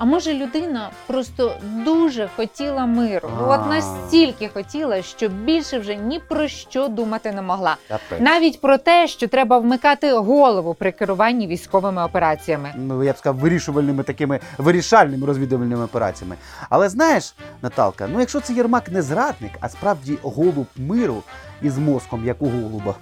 А 0.04 0.06
може 0.06 0.34
людина 0.34 0.90
просто 1.06 1.52
дуже 1.84 2.28
хотіла 2.36 2.86
миру. 2.86 3.30
Ну. 3.40 3.48
От 3.48 3.66
настільки 3.68 4.48
хотіла, 4.48 5.02
що 5.02 5.28
більше 5.28 5.78
вже 5.78 5.94
ні 5.94 6.20
про 6.28 6.48
що 6.48 6.88
думати 6.88 7.32
не 7.32 7.42
могла. 7.42 7.76
капець. 7.88 8.20
Навіть 8.20 8.60
про 8.60 8.78
те, 8.78 9.08
що 9.08 9.28
треба 9.28 9.58
вмикати 9.58 10.12
голову 10.12 10.74
при 10.74 10.92
керуванні 10.92 11.46
військовими 11.46 12.04
операціями. 12.04 12.72
Ну, 12.76 13.04
я 13.04 13.12
б 13.12 13.16
сказав, 13.16 13.36
вирішувальними 13.36 14.02
такими 14.02 14.40
вирішальними 14.58 15.26
розвідувальними 15.26 15.84
операціями. 15.84 16.36
Але 16.70 16.88
знаєш, 16.88 17.34
Наталка, 17.62 18.08
ну 18.12 18.20
якщо 18.20 18.40
це 18.40 18.52
Єрмак 18.52 18.92
не 18.92 19.02
зрадник, 19.02 19.52
а 19.60 19.68
справді 19.68 20.18
голуб 20.22 20.66
миру 20.76 21.22
із 21.62 21.78
мозком, 21.78 22.24
як 22.24 22.42
у 22.42 22.48
голуба. 22.48 22.94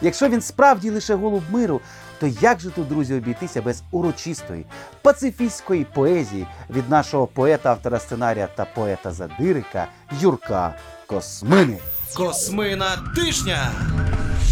Якщо 0.00 0.28
він 0.28 0.40
справді 0.40 0.90
лише 0.90 1.14
голуб 1.14 1.42
миру, 1.50 1.80
то 2.20 2.26
як 2.26 2.60
же 2.60 2.70
тут, 2.70 2.88
друзі, 2.88 3.14
обійтися 3.14 3.62
без 3.62 3.82
урочистої 3.90 4.66
пацифістської 5.02 5.86
поезії 5.94 6.46
від 6.70 6.90
нашого 6.90 7.26
поета, 7.26 7.70
автора 7.70 7.98
сценарія 7.98 8.48
та 8.54 8.64
поета 8.64 9.12
задирика 9.12 9.86
Юрка 10.20 10.74
Космини? 11.06 11.78
Космина 12.16 12.86
тижня. 13.16 13.72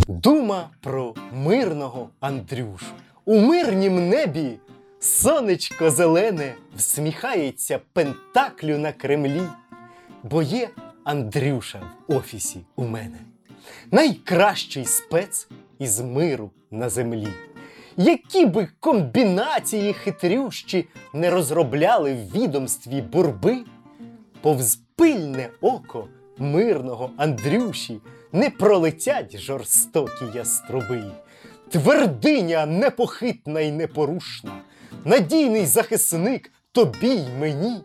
Дума 0.08 0.68
про 0.80 1.14
мирного 1.32 2.08
Андрюшу. 2.20 2.86
У 3.24 3.40
мирнім 3.40 4.08
небі 4.08 4.58
сонечко 5.00 5.90
зелене 5.90 6.54
всміхається 6.76 7.80
пентаклю 7.92 8.78
на 8.78 8.92
Кремлі, 8.92 9.42
бо 10.22 10.42
є 10.42 10.68
Андрюша 11.04 11.82
в 12.08 12.16
офісі 12.16 12.60
у 12.76 12.84
мене. 12.84 13.18
Найкращий 13.90 14.84
спец 14.84 15.48
із 15.78 16.00
миру 16.00 16.50
на 16.70 16.88
землі. 16.88 17.28
Які 17.96 18.46
би 18.46 18.68
комбінації 18.80 19.92
хитрющі 19.92 20.88
не 21.14 21.30
розробляли 21.30 22.14
в 22.14 22.36
відомстві 22.36 23.02
бурби, 23.02 23.64
повз 24.40 24.76
пильне 24.96 25.48
око 25.60 26.08
мирного 26.38 27.10
Андрюші 27.16 28.00
не 28.32 28.50
пролетять 28.50 29.38
жорстокі 29.38 30.24
яструби. 30.34 31.04
Твердиня 31.70 32.66
непохитна 32.66 33.60
й 33.60 33.72
непорушна, 33.72 34.52
надійний 35.04 35.66
захисник 35.66 36.52
тобі 36.72 37.08
й 37.08 37.28
мені. 37.40 37.80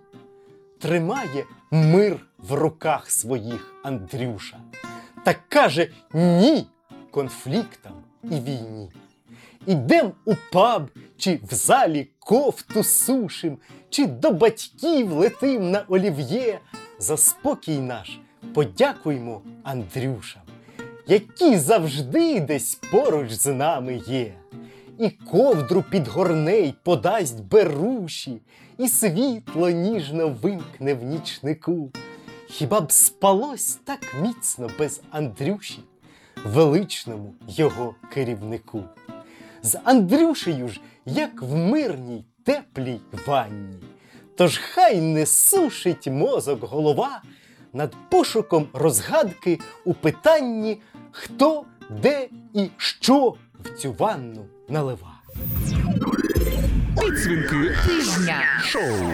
Тримає 0.79 1.45
мир 1.71 2.26
в 2.37 2.53
руках 2.53 3.11
своїх 3.11 3.75
Андрюша 3.83 4.57
та 5.23 5.35
каже 5.49 5.89
ні 6.13 6.67
конфліктам 7.11 7.93
і 8.23 8.35
війні. 8.35 8.91
Ідем 9.65 10.11
у 10.25 10.33
паб, 10.51 10.89
чи 11.17 11.39
в 11.51 11.53
залі 11.53 12.07
кофту 12.19 12.83
сушим, 12.83 13.57
чи 13.89 14.05
до 14.05 14.31
батьків 14.31 15.11
летим 15.11 15.71
на 15.71 15.85
олів'є. 15.87 16.59
За 16.99 17.17
спокій 17.17 17.79
наш 17.79 18.19
подякуймо 18.53 19.41
Андрюшам, 19.63 20.41
які 21.07 21.57
завжди 21.57 22.39
десь 22.39 22.75
поруч 22.75 23.31
з 23.31 23.53
нами 23.53 24.01
є. 24.07 24.33
І 24.99 25.09
ковдру 25.09 25.83
під 25.89 26.07
горней 26.07 26.75
подасть 26.83 27.43
беруші, 27.43 28.41
і 28.77 28.87
світло 28.87 29.69
ніжно 29.69 30.29
вимкне 30.41 30.93
в 30.93 31.03
нічнику. 31.03 31.91
Хіба 32.49 32.81
б 32.81 32.91
спалось 32.91 33.79
так 33.83 34.15
міцно 34.21 34.69
без 34.79 35.01
Андрюші, 35.11 35.79
величному 36.45 37.33
його 37.47 37.95
керівнику? 38.13 38.83
З 39.63 39.79
Андрюшею 39.83 40.67
ж, 40.67 40.81
як 41.05 41.41
в 41.41 41.55
мирній 41.55 42.25
теплій 42.43 43.01
ванні. 43.27 43.77
Тож 44.37 44.57
хай 44.57 45.01
не 45.01 45.25
сушить 45.25 46.07
мозок 46.07 46.63
голова 46.63 47.21
над 47.73 47.95
пошуком 48.09 48.67
розгадки 48.73 49.59
у 49.85 49.93
питанні, 49.93 50.81
хто, 51.11 51.65
де 51.89 52.27
і 52.53 52.69
що 52.77 53.35
в 53.63 53.77
цю 53.77 53.93
ванну 53.93 54.45
налива. 54.69 55.13
Підсвінки 57.01 57.75
Тижня. 57.87 58.43
шоу. 58.63 59.11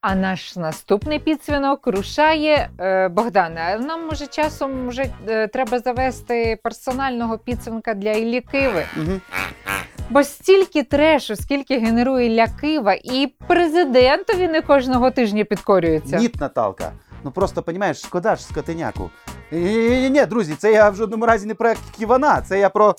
А 0.00 0.14
наш 0.14 0.56
наступний 0.56 1.18
підсвінок 1.18 1.86
рушає 1.86 2.70
е, 2.80 3.08
Богдане. 3.08 3.78
Нам 3.80 4.06
може 4.06 4.26
часом 4.26 4.88
вже 4.88 5.10
е, 5.28 5.48
треба 5.48 5.78
завести 5.78 6.58
персонального 6.62 7.38
підсвінка 7.38 7.94
для 7.94 8.12
Іллі 8.12 8.40
Киви. 8.40 8.84
Угу. 8.96 9.20
Бо 10.10 10.22
стільки 10.24 10.82
трешу, 10.82 11.36
скільки 11.36 11.78
генерує 11.78 12.26
Ілля 12.26 12.46
Кива, 12.60 12.94
і 12.94 13.34
президентові 13.48 14.48
не 14.48 14.62
кожного 14.62 15.10
тижня 15.10 15.44
підкорюється. 15.44 16.16
Ні, 16.16 16.30
Наталка. 16.40 16.92
Ну 17.24 17.30
просто 17.30 17.62
понімаєш, 17.62 18.00
шкода 18.00 18.36
ж 18.36 18.44
скотиняку. 18.44 19.10
Ні, 19.52 20.10
ні, 20.10 20.26
друзі, 20.26 20.54
це 20.54 20.72
я 20.72 20.90
в 20.90 20.96
жодному 20.96 21.26
разі 21.26 21.46
не 21.46 21.54
про 21.54 21.72
Ківана, 21.98 22.42
це 22.42 22.58
я 22.58 22.70
про 22.70 22.94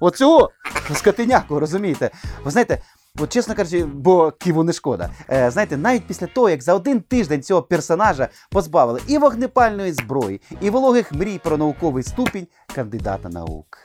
оцю 0.00 0.48
скотиняку, 0.94 1.60
розумієте? 1.60 2.10
Ви 2.44 2.50
знаєте, 2.50 2.78
от 3.20 3.32
чесно 3.32 3.54
кажучи, 3.54 3.84
бо 3.84 4.30
Ківу 4.30 4.64
не 4.64 4.72
шкода. 4.72 5.10
Е, 5.30 5.50
знаєте, 5.50 5.76
навіть 5.76 6.06
після 6.06 6.26
того, 6.26 6.50
як 6.50 6.62
за 6.62 6.74
один 6.74 7.00
тиждень 7.00 7.42
цього 7.42 7.62
персонажа 7.62 8.28
позбавили 8.50 9.00
і 9.06 9.18
вогнепальної 9.18 9.92
зброї, 9.92 10.40
і 10.60 10.70
вологих 10.70 11.12
мрій 11.12 11.40
про 11.44 11.56
науковий 11.56 12.02
ступінь 12.02 12.46
кандидата 12.74 13.28
наук. 13.28 13.78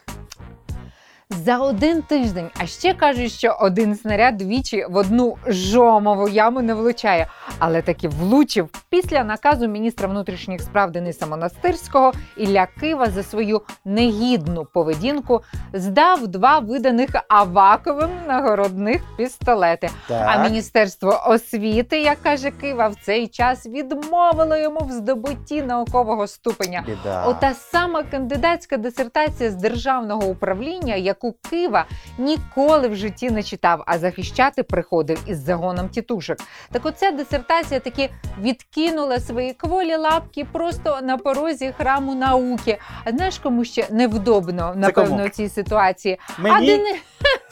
За 1.41 1.57
один 1.57 2.01
тиждень. 2.01 2.49
А 2.57 2.65
ще 2.65 2.93
кажуть, 2.93 3.31
що 3.31 3.57
один 3.61 3.95
снаряд 3.95 4.37
двічі 4.37 4.85
в 4.89 4.95
одну 4.95 5.37
жомову 5.47 6.27
яму 6.27 6.61
не 6.61 6.73
влучає, 6.73 7.27
але 7.59 7.81
таки 7.81 8.07
влучив 8.07 8.69
після 8.89 9.23
наказу 9.23 9.67
міністра 9.67 10.07
внутрішніх 10.07 10.61
справ 10.61 10.91
Дениса 10.91 11.25
Монастирського 11.25 12.13
Ілля 12.37 12.67
Кива 12.79 13.09
за 13.09 13.23
свою 13.23 13.61
негідну 13.85 14.65
поведінку 14.73 15.41
здав 15.73 16.27
два 16.27 16.59
виданих 16.59 17.09
Аваковим 17.29 18.09
нагородних 18.27 19.01
пістолети. 19.17 19.89
Так. 20.07 20.27
А 20.29 20.43
міністерство 20.43 21.23
освіти, 21.27 22.01
як 22.01 22.21
каже 22.21 22.51
Кива, 22.51 22.87
в 22.87 22.95
цей 22.95 23.27
час 23.27 23.65
відмовило 23.65 24.57
йому 24.57 24.79
в 24.79 24.91
здобутті 24.91 25.61
наукового 25.61 26.27
ступеня. 26.27 26.83
Біда. 26.87 27.25
Ота 27.25 27.53
сама 27.53 28.03
кандидатська 28.03 28.77
дисертація 28.77 29.51
з 29.51 29.55
державного 29.55 30.25
управління, 30.25 30.95
яку 30.95 31.22
Кива 31.31 31.85
ніколи 32.17 32.87
в 32.87 32.95
житті 32.95 33.31
не 33.31 33.43
читав, 33.43 33.83
а 33.85 33.97
захищати 33.99 34.63
приходив 34.63 35.19
із 35.27 35.37
загоном 35.43 35.89
тітушок. 35.89 36.37
Так 36.71 36.85
оця 36.85 37.11
дисертація 37.11 37.79
таки 37.79 38.09
відкинула 38.41 39.19
свої 39.19 39.53
кволі 39.53 39.95
лапки 39.95 40.45
просто 40.51 40.99
на 41.03 41.17
порозі 41.17 41.73
храму 41.77 42.15
науки. 42.15 42.77
А 43.05 43.11
знаєш, 43.11 43.39
кому 43.39 43.65
ще 43.65 43.87
невдобно, 43.91 44.73
напевно, 44.75 45.15
кому? 45.15 45.25
у 45.25 45.29
цій 45.29 45.49
ситуації? 45.49 46.19
А 46.37 46.41
Мені, 46.41 46.67
Дени... 46.67 46.95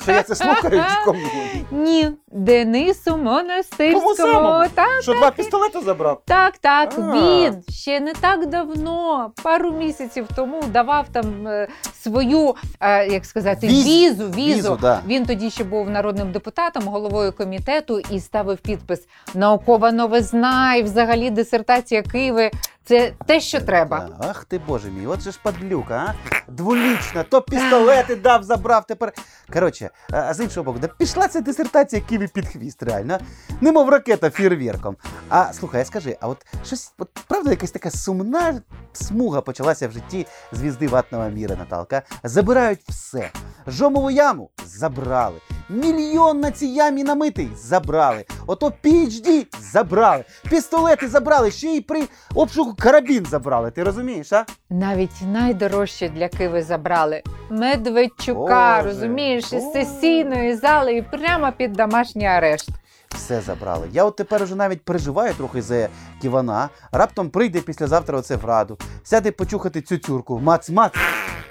що 0.01 0.11
я 0.11 0.23
це 0.23 0.35
слухаю, 0.35 0.83
кому? 1.05 1.19
Ні, 1.71 2.11
Денису 2.27 3.11
Кому 3.11 3.23
Монастирському. 3.23 4.15
самому? 4.15 4.65
Так, 4.75 5.01
Що 5.01 5.13
два 5.13 5.31
пістолети 5.31 5.79
забрав? 5.81 6.21
так, 6.25 6.57
так. 6.57 6.93
А. 6.97 7.01
Він 7.01 7.63
ще 7.69 7.99
не 7.99 8.13
так 8.13 8.47
давно, 8.47 9.31
пару 9.43 9.71
місяців 9.71 10.27
тому 10.35 10.61
давав 10.63 11.05
там 11.11 11.47
е, 11.47 11.67
свою, 12.01 12.55
е, 12.79 13.07
як 13.07 13.25
сказати, 13.25 13.60
Віз- 13.67 13.85
візу. 13.85 14.29
Візу. 14.29 14.57
візу, 14.57 14.77
да. 14.81 15.01
Він 15.07 15.25
тоді 15.25 15.49
ще 15.49 15.63
був 15.63 15.89
народним 15.89 16.31
депутатом, 16.31 16.87
головою 16.87 17.33
комітету 17.33 17.99
і 17.99 18.19
ставив 18.19 18.57
підпис 18.57 19.07
Наукова 19.33 19.91
новизна 19.91 20.75
і 20.75 20.83
взагалі 20.83 21.29
дисертація 21.29 22.01
Києви. 22.01 22.51
Це 22.85 23.13
те, 23.25 23.39
що 23.39 23.61
треба. 23.61 23.99
Та, 23.99 24.27
Ах 24.29 24.45
ти 24.45 24.61
боже 24.67 24.89
мій, 24.89 25.07
от 25.07 25.21
же 25.21 25.31
ж 25.31 25.39
падлюка, 25.43 25.95
а? 25.95 26.31
Дволічна, 26.51 27.23
то 27.23 27.41
пістолети 27.41 28.15
дав, 28.15 28.43
забрав 28.43 28.85
тепер. 28.85 29.13
Коротше, 29.53 29.89
а 30.11 30.17
а 30.17 30.33
з 30.33 30.39
іншого 30.39 30.63
боку, 30.63 30.79
да 30.79 30.87
пішла 30.87 31.27
ця 31.27 31.41
дисертація 31.41 32.01
ківі 32.09 32.27
під 32.27 32.47
хвіст, 32.47 32.83
реально. 32.83 33.19
Немов 33.61 33.89
ракета 33.89 34.29
фєрверком. 34.29 34.95
А 35.29 35.53
слухай, 35.53 35.85
скажи, 35.85 36.17
а 36.21 36.27
от 36.27 36.45
щось, 36.65 36.93
от 36.97 37.09
правда, 37.27 37.49
якась 37.49 37.71
така 37.71 37.91
сумна 37.91 38.61
смуга 38.93 39.41
почалася 39.41 39.87
в 39.87 39.91
житті 39.91 40.27
звізди 40.51 40.87
ватного 40.87 41.29
міра, 41.29 41.55
Наталка. 41.55 42.01
Забирають 42.23 42.79
все. 42.89 43.29
Жомову 43.67 44.11
яму 44.11 44.49
забрали. 44.65 45.35
Мільйон 45.69 46.39
на 46.39 46.51
цій 46.51 46.67
ямі 46.67 47.03
намитий 47.03 47.49
забрали. 47.55 48.25
Ото 48.47 48.73
PhD 48.83 49.45
забрали. 49.71 50.23
Пістолети 50.49 51.07
забрали, 51.07 51.51
ще 51.51 51.67
й 51.67 51.81
при 51.81 52.03
обшуку 52.35 52.75
карабін 52.79 53.25
забрали. 53.25 53.71
Ти 53.71 53.83
розумієш, 53.83 54.33
а? 54.33 54.45
Навіть 54.69 55.21
найдорожче 55.33 56.09
для 56.09 56.27
Киви 56.29 56.63
забрали 56.63 57.21
Медведчука, 57.49 58.77
Боже, 58.77 58.87
розумієш, 58.87 59.43
із 59.53 59.63
Боже. 59.63 59.85
сесійної 59.85 60.55
зали 60.55 60.93
і 60.95 61.01
прямо 61.01 61.51
під 61.57 61.73
домашній 61.73 62.25
арешт. 62.27 62.69
Все 63.13 63.41
забрали. 63.41 63.89
Я 63.91 64.05
от 64.05 64.15
тепер 64.15 64.43
уже 64.43 64.55
навіть 64.55 64.85
переживаю 64.85 65.33
трохи 65.33 65.61
за 65.61 65.89
Ківана. 66.21 66.69
Раптом 66.91 67.29
прийде 67.29 67.61
післязавтра 67.61 68.17
оце 68.17 68.35
в 68.35 68.45
раду, 68.45 68.77
сяде 69.03 69.31
почухати 69.31 69.81
цю 69.81 69.97
цюрку, 69.97 70.39
мац-мац, 70.39 70.91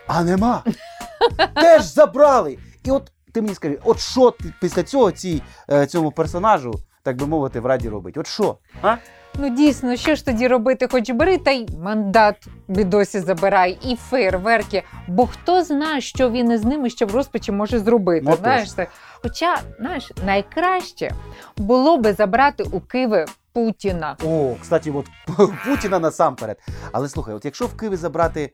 а 0.07 0.25
нема. 0.25 0.65
Теж 1.55 1.83
забрали. 1.85 2.59
І 2.85 2.91
от 2.91 3.13
ти 3.33 3.43
мені 3.43 3.55
скажи, 3.55 3.79
от 3.85 4.01
що 4.01 4.31
ти 4.31 4.53
після 4.61 4.83
цього 4.83 5.13
цій, 5.13 5.43
е, 5.71 5.87
цьому 5.87 6.13
персонажу, 6.13 6.75
так 7.03 7.17
би 7.17 7.27
мовити, 7.27 7.61
в 7.61 7.67
раді 7.67 7.89
робить? 7.89 8.17
От 8.17 8.27
що? 8.27 8.59
А? 8.83 8.97
Ну 9.43 9.49
дійсно, 9.49 9.97
що 9.97 10.15
ж 10.15 10.25
тоді 10.25 10.49
робити? 10.49 10.89
Хоч 10.91 11.11
бери 11.11 11.39
та 11.39 11.51
й 11.51 11.69
мандат 11.83 12.47
бідосі 12.69 13.21
забирай, 13.21 13.79
і 13.85 13.97
фейерверки. 13.97 14.83
Бо 15.09 15.27
хто 15.27 15.65
знає, 15.65 16.01
що 16.01 16.31
він 16.31 16.53
із 16.53 16.65
ними 16.65 16.91
ще 16.91 17.05
в 17.05 17.15
розпачі 17.15 17.53
може 17.53 17.79
зробити. 17.79 18.27
Ну, 18.29 18.37
знаєш 18.37 18.75
це. 18.75 18.87
Хоча, 19.23 19.61
знаєш, 19.79 20.13
найкраще 20.27 21.11
було 21.57 21.99
би 21.99 22.13
забрати 22.13 22.65
у 22.73 22.81
Киви 22.81 23.25
Путіна. 23.53 24.17
О, 24.25 24.55
кстати, 24.63 24.91
от 24.91 25.07
Путіна 25.65 25.99
насамперед. 25.99 26.59
Але 26.93 27.09
слухай, 27.09 27.35
от 27.35 27.45
якщо 27.45 27.67
в 27.67 27.77
Києві 27.77 27.97
забрати 27.97 28.53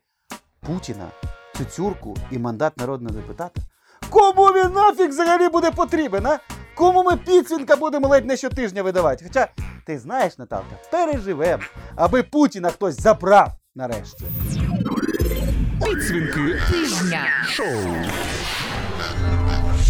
Путіна, 0.67 1.07
цюцюрку 1.57 2.17
і 2.31 2.39
мандат 2.39 2.77
народного 2.77 3.15
депутата, 3.15 3.61
кому 4.11 4.47
він 4.47 4.73
нафіг 4.73 5.09
взагалі 5.09 5.49
буде 5.49 5.71
потрібен, 5.71 6.27
а? 6.27 6.39
Кому 6.75 7.03
ми 7.03 7.17
підсвінка 7.17 7.77
будемо 7.77 8.09
ледь 8.09 8.27
не 8.27 8.37
щотижня 8.37 8.83
видавати? 8.83 9.25
Хоча, 9.25 9.49
ти 9.87 9.99
знаєш, 9.99 10.39
Наталка, 10.39 10.77
переживемо, 10.91 11.63
аби 11.97 12.23
Путіна 12.23 12.71
хтось 12.71 13.01
забрав 13.01 13.53
нарешті. 13.75 14.25
Підсвінки 15.85 16.61
Тижня. 16.71 17.25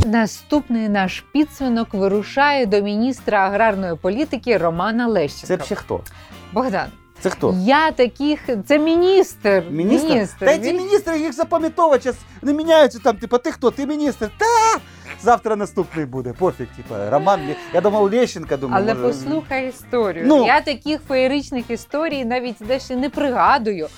Наступний 0.07 0.89
наш 0.89 1.25
підсвинок 1.33 1.95
вирушає 1.95 2.67
до 2.67 2.83
міністра 2.83 3.39
аграрної 3.39 3.97
політики 3.97 4.59
Романа 4.59 5.07
Лещенка. 5.07 5.47
Це 5.47 5.57
б 5.57 5.63
ще 5.63 5.75
хто? 5.75 6.01
Богдан. 6.53 6.89
Це 7.27 7.31
хто? 7.31 7.55
Я 7.65 7.91
таких. 7.91 8.41
Це 8.67 8.79
міністр. 8.79 9.63
Міністр? 9.71 10.47
Та 10.47 10.59
ці 10.59 10.73
міністри 10.73 11.19
їх 11.19 11.33
запам'ятовують, 11.33 12.03
зараз 12.03 12.19
не 12.43 12.53
міняються 12.53 12.99
там, 12.99 13.17
типу, 13.17 13.39
ти 13.39 13.53
хто? 13.53 13.71
Ти 13.71 13.87
міністр? 13.87 14.31
Та! 14.39 14.81
Завтра 15.23 15.57
наступний 15.57 16.07
буде. 16.07 16.33
Пофіг, 16.33 16.67
типу, 16.77 16.95
Роман. 17.11 17.41
Я 17.75 17.81
думав, 17.81 18.13
Лещенка, 18.13 18.57
думаю. 18.57 18.85
Але 18.85 18.95
може... 18.95 19.09
послухай 19.09 19.69
історію. 19.69 20.25
Ну. 20.27 20.47
Я 20.47 20.61
таких 20.61 21.01
феєричних 21.09 21.71
історій 21.71 22.25
навіть 22.25 22.57
дещо 22.61 22.97
не 22.97 23.11
пригадую. 23.11 23.89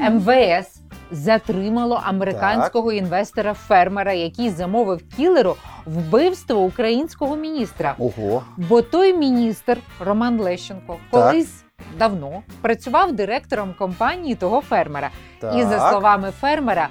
М. 0.00 0.14
МВС 0.16 0.80
затримало 1.10 2.00
американського 2.04 2.92
інвестора-фермера, 2.92 4.12
який 4.12 4.50
замовив 4.50 5.00
кілеру 5.16 5.56
вбивство 5.86 6.60
українського 6.60 7.36
міністра. 7.36 7.94
Ого. 7.98 8.42
Бо 8.56 8.82
той 8.82 9.16
міністр 9.16 9.78
Роман 10.00 10.40
Лещенко 10.40 10.96
колись 11.10 11.64
давно 11.98 12.42
працював 12.60 13.12
директором 13.12 13.74
компанії 13.78 14.34
того 14.34 14.60
фермера. 14.60 15.10
Так. 15.40 15.54
І 15.56 15.62
за 15.62 15.90
словами 15.90 16.32
фермера. 16.40 16.88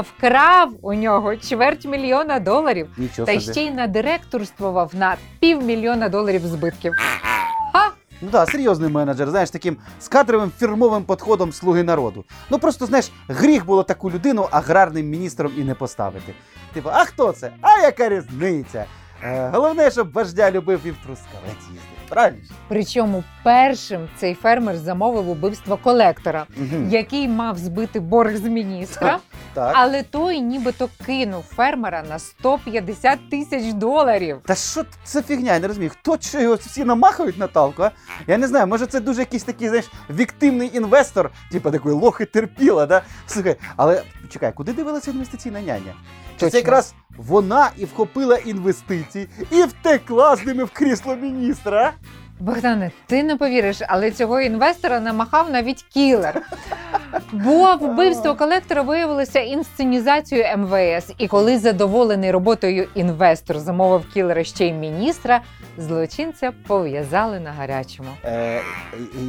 Вкрав 0.00 0.70
у 0.82 0.94
нього 0.94 1.36
чверть 1.36 1.84
мільйона 1.84 2.40
доларів 2.40 2.88
Нічого 2.98 3.26
та 3.26 3.40
собі. 3.40 3.52
ще 3.52 3.62
й 3.62 3.70
надиректорствував 3.70 4.90
на 4.94 5.16
півмільйона 5.40 6.08
доларів 6.08 6.46
збитків. 6.46 6.92
Ну 8.20 8.30
так, 8.30 8.50
серйозний 8.50 8.90
менеджер, 8.90 9.30
знаєш, 9.30 9.50
таким 9.50 9.76
з 10.00 10.08
кадровим 10.08 10.52
фірмовим 10.58 11.04
підходом 11.04 11.52
слуги 11.52 11.82
народу. 11.82 12.24
Ну 12.50 12.58
просто 12.58 12.86
знаєш, 12.86 13.10
гріх 13.28 13.66
було 13.66 13.82
таку 13.82 14.10
людину 14.10 14.48
аграрним 14.50 15.06
міністром 15.06 15.52
і 15.56 15.64
не 15.64 15.74
поставити. 15.74 16.34
Типу, 16.72 16.88
а 16.92 17.04
хто 17.04 17.32
це? 17.32 17.52
А 17.60 17.80
яка 17.80 18.08
різниця? 18.08 18.84
Е, 19.22 19.50
головне, 19.54 19.90
щоб 19.90 20.12
вождя 20.12 20.50
любив 20.50 20.80
і 20.84 20.90
в 20.90 20.96
трускавець 20.96 21.64
їздив. 21.72 21.95
Правильно? 22.08 22.38
Причому 22.68 23.24
першим 23.44 24.08
цей 24.16 24.34
фермер 24.34 24.76
замовив 24.76 25.28
убивство 25.30 25.76
колектора, 25.76 26.46
Мгм. 26.56 26.88
який 26.90 27.28
мав 27.28 27.58
збити 27.58 28.00
борг 28.00 28.36
з 28.36 28.42
міністра, 28.42 29.18
Так. 29.54 29.72
але 29.76 30.02
той 30.02 30.40
нібито 30.40 30.88
кинув 31.06 31.42
фермера 31.42 32.02
на 32.08 32.18
150 32.18 33.30
тисяч 33.30 33.72
доларів. 33.72 34.38
Та 34.46 34.54
що 34.54 34.84
це 35.04 35.22
фігня, 35.22 35.52
я 35.52 35.58
не 35.58 35.68
розумію. 35.68 35.90
Хто 35.90 36.18
що 36.20 36.40
його 36.40 36.54
всі 36.54 36.84
намахають 36.84 37.38
Наталку, 37.38 37.82
а? 37.82 37.90
Я 38.26 38.38
не 38.38 38.48
знаю, 38.48 38.66
може 38.66 38.86
це 38.86 39.00
дуже 39.00 39.20
якийсь 39.20 39.44
такий, 39.44 39.68
знаєш, 39.68 39.86
віктивний 40.10 40.70
інвестор, 40.76 41.30
типу 41.52 41.70
такий 41.70 41.92
лохи 41.92 42.24
терпіла, 42.24 42.86
да? 42.86 43.02
Слухай, 43.26 43.56
але 43.76 44.02
чекай, 44.28 44.52
куди 44.52 44.72
дивилася 44.72 45.10
інвестиційна 45.10 45.60
няня? 45.60 45.92
Чи 46.34 46.40
Точно. 46.40 46.50
це 46.50 46.56
якраз 46.58 46.94
вона 47.16 47.70
і 47.76 47.84
вхопила 47.84 48.36
інвестиції 48.36 49.28
і 49.50 49.62
втекла 49.62 50.36
з 50.36 50.46
ними 50.46 50.64
в 50.64 50.70
крісло 50.70 51.16
міністра? 51.16 51.92
Богдане, 52.40 52.90
ти 53.06 53.22
не 53.22 53.36
повіриш, 53.36 53.78
але 53.88 54.10
цього 54.10 54.40
інвестора 54.40 55.00
намахав 55.00 55.50
навіть 55.50 55.82
кілер. 55.82 56.42
Бо 57.32 57.76
вбивство 57.76 58.34
колектора 58.34 58.82
виявилося 58.82 59.40
інсценізацією 59.40 60.58
МВС. 60.58 61.14
І 61.18 61.28
коли 61.28 61.58
задоволений 61.58 62.30
роботою 62.30 62.88
інвестор 62.94 63.58
замовив 63.58 64.08
кілера 64.14 64.44
ще 64.44 64.66
й 64.66 64.72
міністра, 64.72 65.40
злочинця 65.78 66.52
пов'язали 66.66 67.40
на 67.40 67.52
гарячому. 67.52 68.08
Е, 68.24 68.60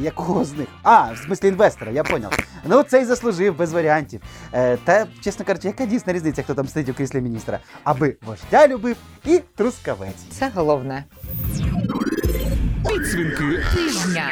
якого 0.00 0.44
з 0.44 0.52
них? 0.52 0.68
А, 0.82 1.12
в 1.12 1.16
смислі 1.18 1.48
інвестора, 1.48 1.90
я 1.92 2.02
поняв. 2.04 2.32
Ну, 2.64 2.82
цей 2.82 3.04
заслужив 3.04 3.56
без 3.56 3.72
варіантів. 3.72 4.20
Е, 4.52 4.76
та, 4.84 5.06
чесно 5.24 5.44
кажучи, 5.44 5.68
яка 5.68 5.86
дійсна 5.86 6.12
різниця, 6.12 6.42
хто 6.42 6.54
там 6.54 6.68
сидить 6.68 6.88
у 6.88 6.94
кріслі 6.94 7.20
міністра? 7.20 7.58
Аби 7.84 8.16
вождя 8.26 8.68
любив 8.68 8.96
і 9.24 9.38
трускавець. 9.56 10.24
Це 10.30 10.50
головне. 10.54 11.04
Підсвінки 12.86 13.64
Тижня. 13.74 14.30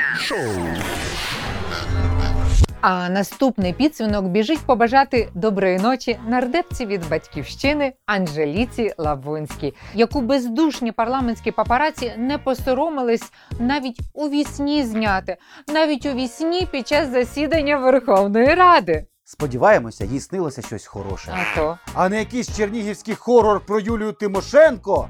А 2.80 3.08
наступний 3.08 3.72
підсвінок 3.72 4.24
біжить 4.24 4.66
побажати 4.66 5.28
доброї 5.34 5.78
ночі 5.78 6.18
нардепці 6.28 6.86
від 6.86 7.08
батьківщини 7.08 7.92
Анжеліці 8.06 8.94
Лавунській, 8.98 9.74
яку 9.94 10.20
бездушні 10.20 10.92
парламентські 10.92 11.50
папараці 11.50 12.12
не 12.18 12.38
посоромились 12.38 13.32
навіть 13.58 14.00
у 14.12 14.28
вісні 14.28 14.84
зняти, 14.84 15.36
навіть 15.68 16.06
у 16.06 16.12
вісні 16.12 16.68
під 16.70 16.88
час 16.88 17.08
засідання 17.08 17.76
Верховної 17.76 18.54
Ради. 18.54 19.06
Сподіваємося, 19.24 20.04
їй 20.04 20.20
снилося 20.20 20.62
щось 20.62 20.86
хороше. 20.86 21.34
А 21.34 21.56
то 21.56 21.78
а 21.94 22.08
не 22.08 22.18
якийсь 22.18 22.56
чернігівський 22.56 23.14
хорор 23.14 23.60
про 23.60 23.80
Юлію 23.80 24.12
Тимошенко, 24.12 25.08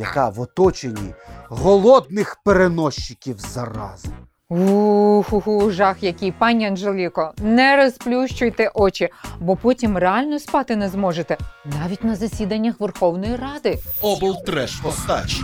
яка 0.00 0.28
в 0.28 0.40
оточенні 0.40 1.14
голодних 1.48 2.36
переносчиків 2.44 3.38
зарази. 3.38 4.08
Уху, 4.48 5.70
жах, 5.70 6.02
який 6.02 6.32
пані 6.32 6.66
Анжеліко, 6.66 7.32
не 7.38 7.76
розплющуйте 7.76 8.70
очі, 8.74 9.08
бо 9.40 9.56
потім 9.56 9.98
реально 9.98 10.38
спати 10.38 10.76
не 10.76 10.88
зможете, 10.88 11.38
навіть 11.64 12.04
на 12.04 12.16
засіданнях 12.16 12.80
Верховної 12.80 13.36
Ради. 13.36 13.78
Облтреш 14.00 14.76
постач. 14.76 15.40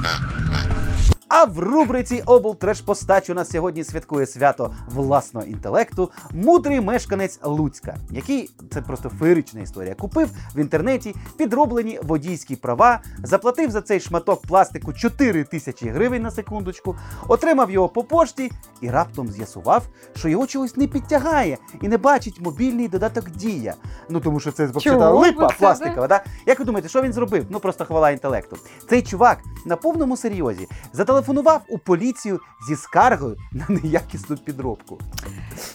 А 1.28 1.44
в 1.44 1.58
рубриці 1.58 2.22
Облтреш 2.26 2.80
постач 2.80 3.30
у 3.30 3.34
нас 3.34 3.50
сьогодні 3.50 3.84
святкує 3.84 4.26
свято 4.26 4.74
власного 4.88 5.46
інтелекту 5.46 6.10
мудрий 6.30 6.80
мешканець 6.80 7.38
Луцька, 7.42 7.96
який 8.10 8.50
це 8.70 8.82
просто 8.82 9.08
феєрична 9.08 9.60
історія. 9.60 9.94
Купив 9.94 10.30
в 10.54 10.58
інтернеті 10.58 11.14
підроблені 11.36 12.00
водійські 12.02 12.56
права, 12.56 13.00
заплатив 13.24 13.70
за 13.70 13.82
цей 13.82 14.00
шматок 14.00 14.42
пластику 14.42 14.92
4 14.92 15.44
тисячі 15.44 15.88
гривень 15.88 16.22
на 16.22 16.30
секундочку, 16.30 16.96
отримав 17.28 17.70
його 17.70 17.88
по 17.88 18.04
пошті 18.04 18.52
і 18.80 18.90
раптом 18.90 19.28
з'ясував, 19.28 19.82
що 20.16 20.28
його 20.28 20.46
чогось 20.46 20.76
не 20.76 20.86
підтягає 20.86 21.58
і 21.82 21.88
не 21.88 21.98
бачить 21.98 22.40
мобільний 22.40 22.88
додаток 22.88 23.30
Дія. 23.30 23.74
Ну 24.08 24.20
тому 24.20 24.40
що 24.40 24.52
це 24.52 24.66
взагалі 24.66 25.18
липа 25.18 25.48
пластикова. 25.58 26.08
Да? 26.08 26.24
Як 26.46 26.58
ви 26.58 26.64
думаєте, 26.64 26.88
що 26.88 27.02
він 27.02 27.12
зробив? 27.12 27.46
Ну 27.50 27.60
просто 27.60 27.84
хвала 27.84 28.10
інтелекту. 28.10 28.56
Цей 28.88 29.02
чувак 29.02 29.38
на 29.66 29.76
повному 29.76 30.16
серйозі 30.16 30.68
зателефонував 31.16 31.62
у 31.68 31.78
поліцію 31.78 32.40
зі 32.68 32.76
скаргою 32.76 33.36
на 33.52 33.66
неякісну 33.68 34.36
підробку. 34.36 34.98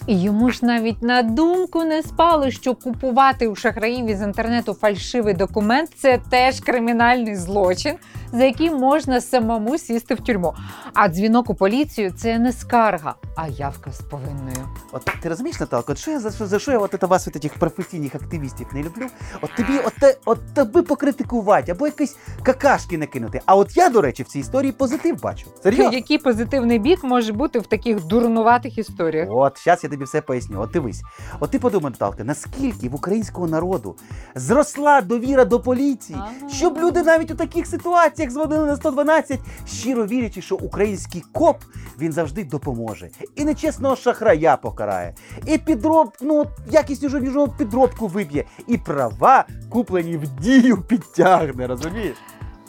І 0.07 0.21
йому 0.21 0.51
ж 0.51 0.65
навіть 0.65 1.01
на 1.01 1.23
думку 1.23 1.83
не 1.83 2.03
спало, 2.03 2.51
що 2.51 2.75
купувати 2.75 3.47
у 3.47 3.55
шахраїв 3.55 4.05
із 4.05 4.21
інтернету 4.21 4.73
фальшивий 4.73 5.33
документ 5.33 5.89
це 5.97 6.19
теж 6.29 6.59
кримінальний 6.59 7.35
злочин, 7.35 7.95
за 8.33 8.43
який 8.43 8.71
можна 8.71 9.21
самому 9.21 9.77
сісти 9.77 10.15
в 10.15 10.19
тюрму. 10.19 10.53
А 10.93 11.07
дзвінок 11.07 11.49
у 11.49 11.55
поліцію 11.55 12.11
це 12.11 12.39
не 12.39 12.51
скарга, 12.53 13.15
а 13.35 13.47
явка 13.47 13.91
з 13.91 14.01
повинною. 14.01 14.67
От 14.91 15.09
ти 15.21 15.29
розумієш, 15.29 15.59
Наталко, 15.59 15.91
от 15.91 15.97
що 15.97 16.11
я 16.11 16.19
за 16.19 16.31
що 16.31 16.47
за 16.47 16.59
що 16.59 16.71
я 16.71 16.77
от 16.77 16.95
це 16.99 17.05
вас, 17.05 17.27
от 17.27 17.41
цих 17.41 17.53
професійних 17.53 18.15
активістів 18.15 18.67
не 18.73 18.83
люблю? 18.83 19.05
От 19.41 19.55
тобі 19.55 19.79
от, 19.85 19.93
те- 19.99 20.17
от 20.25 20.53
тебе 20.53 20.81
покритикувати 20.81 21.71
або 21.71 21.85
якісь 21.85 22.17
какашки 22.43 22.97
накинути. 22.97 23.41
А 23.45 23.55
от 23.55 23.77
я, 23.77 23.89
до 23.89 24.01
речі, 24.01 24.23
в 24.23 24.27
цій 24.27 24.39
історії 24.39 24.71
позитив 24.71 25.21
бачу. 25.21 25.30
Серйозно. 25.63 25.93
Який 25.93 26.17
позитивний 26.17 26.79
бік 26.79 27.03
може 27.03 27.33
бути 27.33 27.59
в 27.59 27.67
таких 27.67 28.05
дурнуватих 28.05 28.77
історіях? 28.77 29.27
От, 29.31 29.63
зараз 29.65 29.83
я 29.83 29.89
тобі 29.89 30.03
все 30.03 30.21
поясню. 30.21 30.61
От 30.61 30.71
дивись. 30.71 31.01
От 31.39 31.49
ти 31.51 31.59
подумай, 31.59 31.91
Наталка, 31.91 32.23
наскільки 32.23 32.89
в 32.89 32.95
українського 32.95 33.47
народу 33.47 33.95
зросла 34.35 35.01
довіра 35.01 35.45
до 35.45 35.59
поліції, 35.59 36.17
Ага. 36.21 36.49
щоб 36.49 36.77
люди 36.77 37.03
навіть 37.03 37.31
у 37.31 37.35
таких 37.35 37.67
ситуаціях 37.67 38.31
дзвонили 38.31 38.65
на 38.67 38.75
112, 38.75 39.39
щиро 39.67 40.05
вірячи, 40.05 40.41
що 40.41 40.55
український 40.55 41.23
коп 41.33 41.57
він 41.99 42.11
завжди 42.11 42.43
допоможе. 42.43 43.09
І 43.35 43.45
нечесного 43.45 43.95
шахрая 43.95 44.57
покарає, 44.57 45.15
і 45.47 45.57
підроб, 45.57 46.11
ну, 46.21 46.39
от 46.39 46.47
якість 46.71 47.03
уже 47.03 47.21
підробку 47.57 48.07
виб'є, 48.07 48.43
і 48.67 48.77
права, 48.77 49.45
куплені 49.69 50.17
в 50.17 50.27
дію, 50.41 50.77
підтягне, 50.81 51.67
розумієш? 51.67 52.17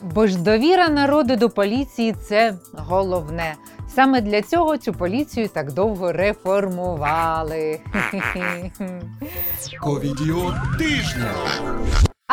Бо 0.02 0.26
ж 0.26 0.38
довіра 0.38 0.88
народу 0.88 1.36
до 1.36 1.50
поліції 1.50 2.14
це 2.28 2.54
головне. 2.76 3.54
Саме 3.94 4.20
для 4.20 4.42
цього 4.42 4.78
цю 4.78 4.92
поліцію 4.92 5.48
так 5.48 5.72
довго 5.72 6.12
реформували. 6.12 7.80
Ковідіо 9.80 10.54
тижня. 10.78 11.32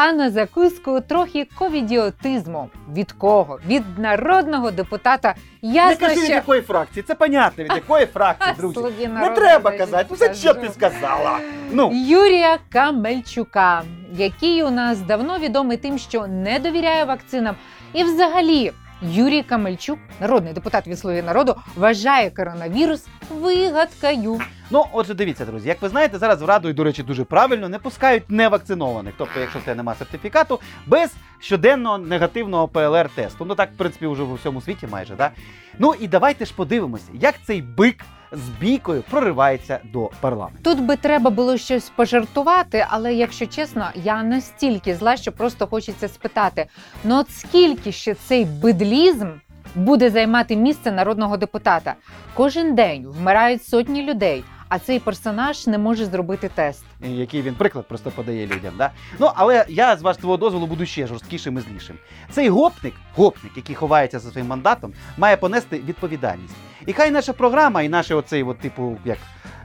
А 0.02 0.12
на 0.12 0.32
закуску 0.32 1.02
трохи 1.02 1.48
ковідіотизму. 1.58 2.70
Від 2.94 3.12
кого? 3.12 3.60
Від 3.68 3.84
народного 3.98 4.72
депутата. 4.72 5.36
Ясно, 5.62 5.90
не 5.90 5.96
кажи 5.96 6.16
від 6.16 6.24
що 6.24 6.34
якої 6.34 6.62
фракції, 6.62 7.04
це 7.08 7.16
понятно, 7.16 7.64
від 7.64 7.72
якої 7.74 8.06
фракції, 8.14 8.54
друзі. 8.58 8.74
Слуги 8.74 9.08
Не 9.08 9.14
народу, 9.14 9.36
треба 9.36 9.72
казати, 9.72 10.06
ну 10.10 10.34
що 10.34 10.54
ти 10.54 10.70
сказала? 10.70 11.40
Ну, 11.72 11.92
Юрія 11.94 12.58
Камельчука, 12.70 13.84
який 14.14 14.64
у 14.64 14.70
нас 14.70 15.00
давно 15.00 15.40
відомий 15.40 15.78
тим, 15.78 15.98
що 15.98 16.28
не 16.28 16.60
довіряє 16.60 17.06
вакцинам. 17.06 17.56
І 17.94 18.04
взагалі, 18.04 18.72
Юрій 19.02 19.44
Камельчук, 19.44 20.00
народний 20.20 20.54
депутат 20.54 20.88
від 20.88 21.00
Слуги 21.00 21.22
народу, 21.22 21.56
вважає 21.76 22.30
коронавірус 22.30 23.08
вигадкою. 23.30 24.40
Ну, 24.70 24.86
отже, 24.92 25.14
дивіться, 25.14 25.46
друзі, 25.46 25.70
як 25.70 25.82
ви 25.82 25.90
знаєте, 25.90 26.18
зараз 26.18 26.42
в 26.42 26.46
раду 26.46 26.70
і, 26.70 26.74
до 26.74 26.84
речі, 26.84 27.04
дуже 27.04 27.24
правильно 27.24 27.70
не 27.70 27.80
пускають 27.80 28.24
невакцинованих. 28.30 29.14
Тобто, 29.18 29.40
якщо 29.40 29.60
в 29.60 29.62
тебе 29.62 29.76
немає 29.76 29.98
сертифікату, 29.98 30.60
без 30.88 31.14
щоденного 31.40 31.98
негативного 31.98 32.68
ПЛР-тесту. 32.68 33.46
Ну 33.46 33.56
так, 33.56 33.72
в 33.72 33.78
принципі, 33.78 34.08
вже 34.08 34.24
в 34.24 34.32
усьому 34.32 34.62
світі 34.62 34.88
майже, 34.88 35.16
да? 35.16 35.32
Ну 35.80 35.94
і 36.00 36.08
давайте 36.08 36.46
ж 36.46 36.54
подивимося, 36.56 37.12
як 37.14 37.36
цей 37.44 37.62
бик 37.62 38.06
з 38.32 38.50
бійкою 38.62 39.04
проривається 39.10 39.80
до 39.84 40.10
парламенту. 40.22 40.60
Тут 40.64 40.80
би 40.86 40.96
треба 40.96 41.30
було 41.30 41.58
щось 41.58 41.90
пожартувати, 41.90 42.86
але 42.90 43.14
якщо 43.14 43.46
чесно, 43.46 43.90
я 43.96 44.24
настільки 44.24 44.96
зла, 44.96 45.18
що 45.18 45.32
просто 45.32 45.68
хочеться 45.68 46.08
спитати: 46.08 46.66
ну 47.04 47.20
от 47.20 47.32
скільки 47.32 47.92
ще 47.92 48.14
цей 48.14 48.46
бидлізм 48.46 49.28
буде 49.76 50.10
займати 50.10 50.56
місце 50.56 50.92
народного 50.92 51.38
депутата? 51.38 51.96
Кожен 52.34 52.76
день 52.76 53.08
вмирають 53.08 53.66
сотні 53.66 54.04
людей, 54.04 54.44
а 54.70 54.80
цей 54.80 55.00
персонаж 55.00 55.68
не 55.68 55.78
може 55.78 56.06
зробити 56.06 56.50
тест. 56.56 56.84
Який 57.02 57.42
він 57.42 57.56
приклад 57.56 57.88
просто 57.88 58.12
подає 58.12 58.48
людям, 58.48 58.74
да? 58.78 58.92
Ну, 59.20 59.32
але 59.36 59.66
я 59.70 59.98
з 59.98 60.02
вашого 60.02 60.38
дозволу 60.38 60.68
буду 60.68 60.86
ще 60.86 61.08
жорсткішим 61.08 61.58
і 61.58 61.62
злішим. 61.62 61.98
Цей 62.32 62.50
гопник, 62.50 62.94
гопник, 63.16 63.52
який 63.56 63.76
ховається 63.76 64.20
за 64.20 64.32
своїм 64.32 64.48
мандатом, 64.48 64.94
має 65.18 65.38
понести 65.38 65.78
відповідальність. 65.78 66.56
І 66.86 66.94
хай 66.94 67.12
наша 67.12 67.34
програма, 67.34 67.82
і 67.82 67.90
наш 67.90 68.12
оцей, 68.12 68.44
от, 68.44 68.60
типу, 68.60 68.98
як 69.06 69.18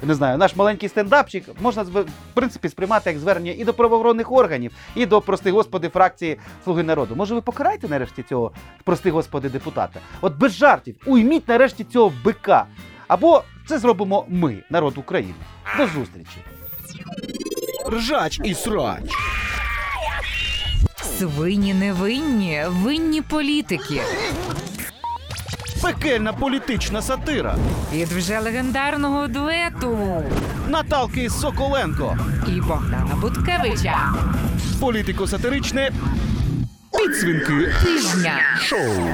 не 0.03 0.15
знаю, 0.15 0.39
наш 0.39 0.57
маленький 0.57 0.89
стендапчик 0.89 1.45
можна 1.61 1.83
в 1.83 2.05
принципі 2.35 2.69
сприймати 2.69 3.11
як 3.11 3.19
звернення 3.19 3.55
і 3.59 3.65
до 3.65 3.75
правоохоронних 3.75 4.33
органів, 4.33 4.73
і 4.95 5.07
до 5.07 5.21
прости 5.21 5.51
господи 5.51 5.89
фракції 5.89 6.39
Слуги 6.65 6.83
народу. 6.83 7.17
Може, 7.17 7.35
ви 7.35 7.41
покараєте 7.41 7.89
нарешті 7.89 8.23
цього 8.23 8.53
прости 8.85 9.11
господи 9.11 9.49
депутата? 9.49 10.01
От 10.21 10.37
без 10.37 10.53
жартів, 10.53 10.97
уйміть 11.07 11.49
нарешті 11.49 11.85
цього 11.85 12.13
бика. 12.25 12.67
Або 13.09 13.43
це 13.67 13.79
зробимо 13.79 14.27
ми, 14.29 14.57
народ 14.71 14.99
України. 14.99 15.35
До 15.79 15.87
зустрічі. 15.87 16.39
Ржач 17.93 18.41
і 18.45 18.55
срач. 18.55 19.11
Свині 21.19 21.75
невинні, 21.75 22.63
винні 22.69 23.23
політики. 23.23 24.01
Пекельна 25.83 26.33
політична 26.33 27.03
сатира. 27.03 27.57
Від 27.93 28.09
вже 28.09 28.39
легендарного 28.39 29.27
дуету 29.27 29.99
Наталки 30.69 31.31
Соколенко. 31.31 32.19
і 32.49 32.61
Богдана 32.61 33.17
Буткевича. 33.21 34.13
Політико-сатиричне. 34.81 35.91
Підсвінки 36.99 37.73
Тижня. 37.85 38.39
шоу. 38.61 39.09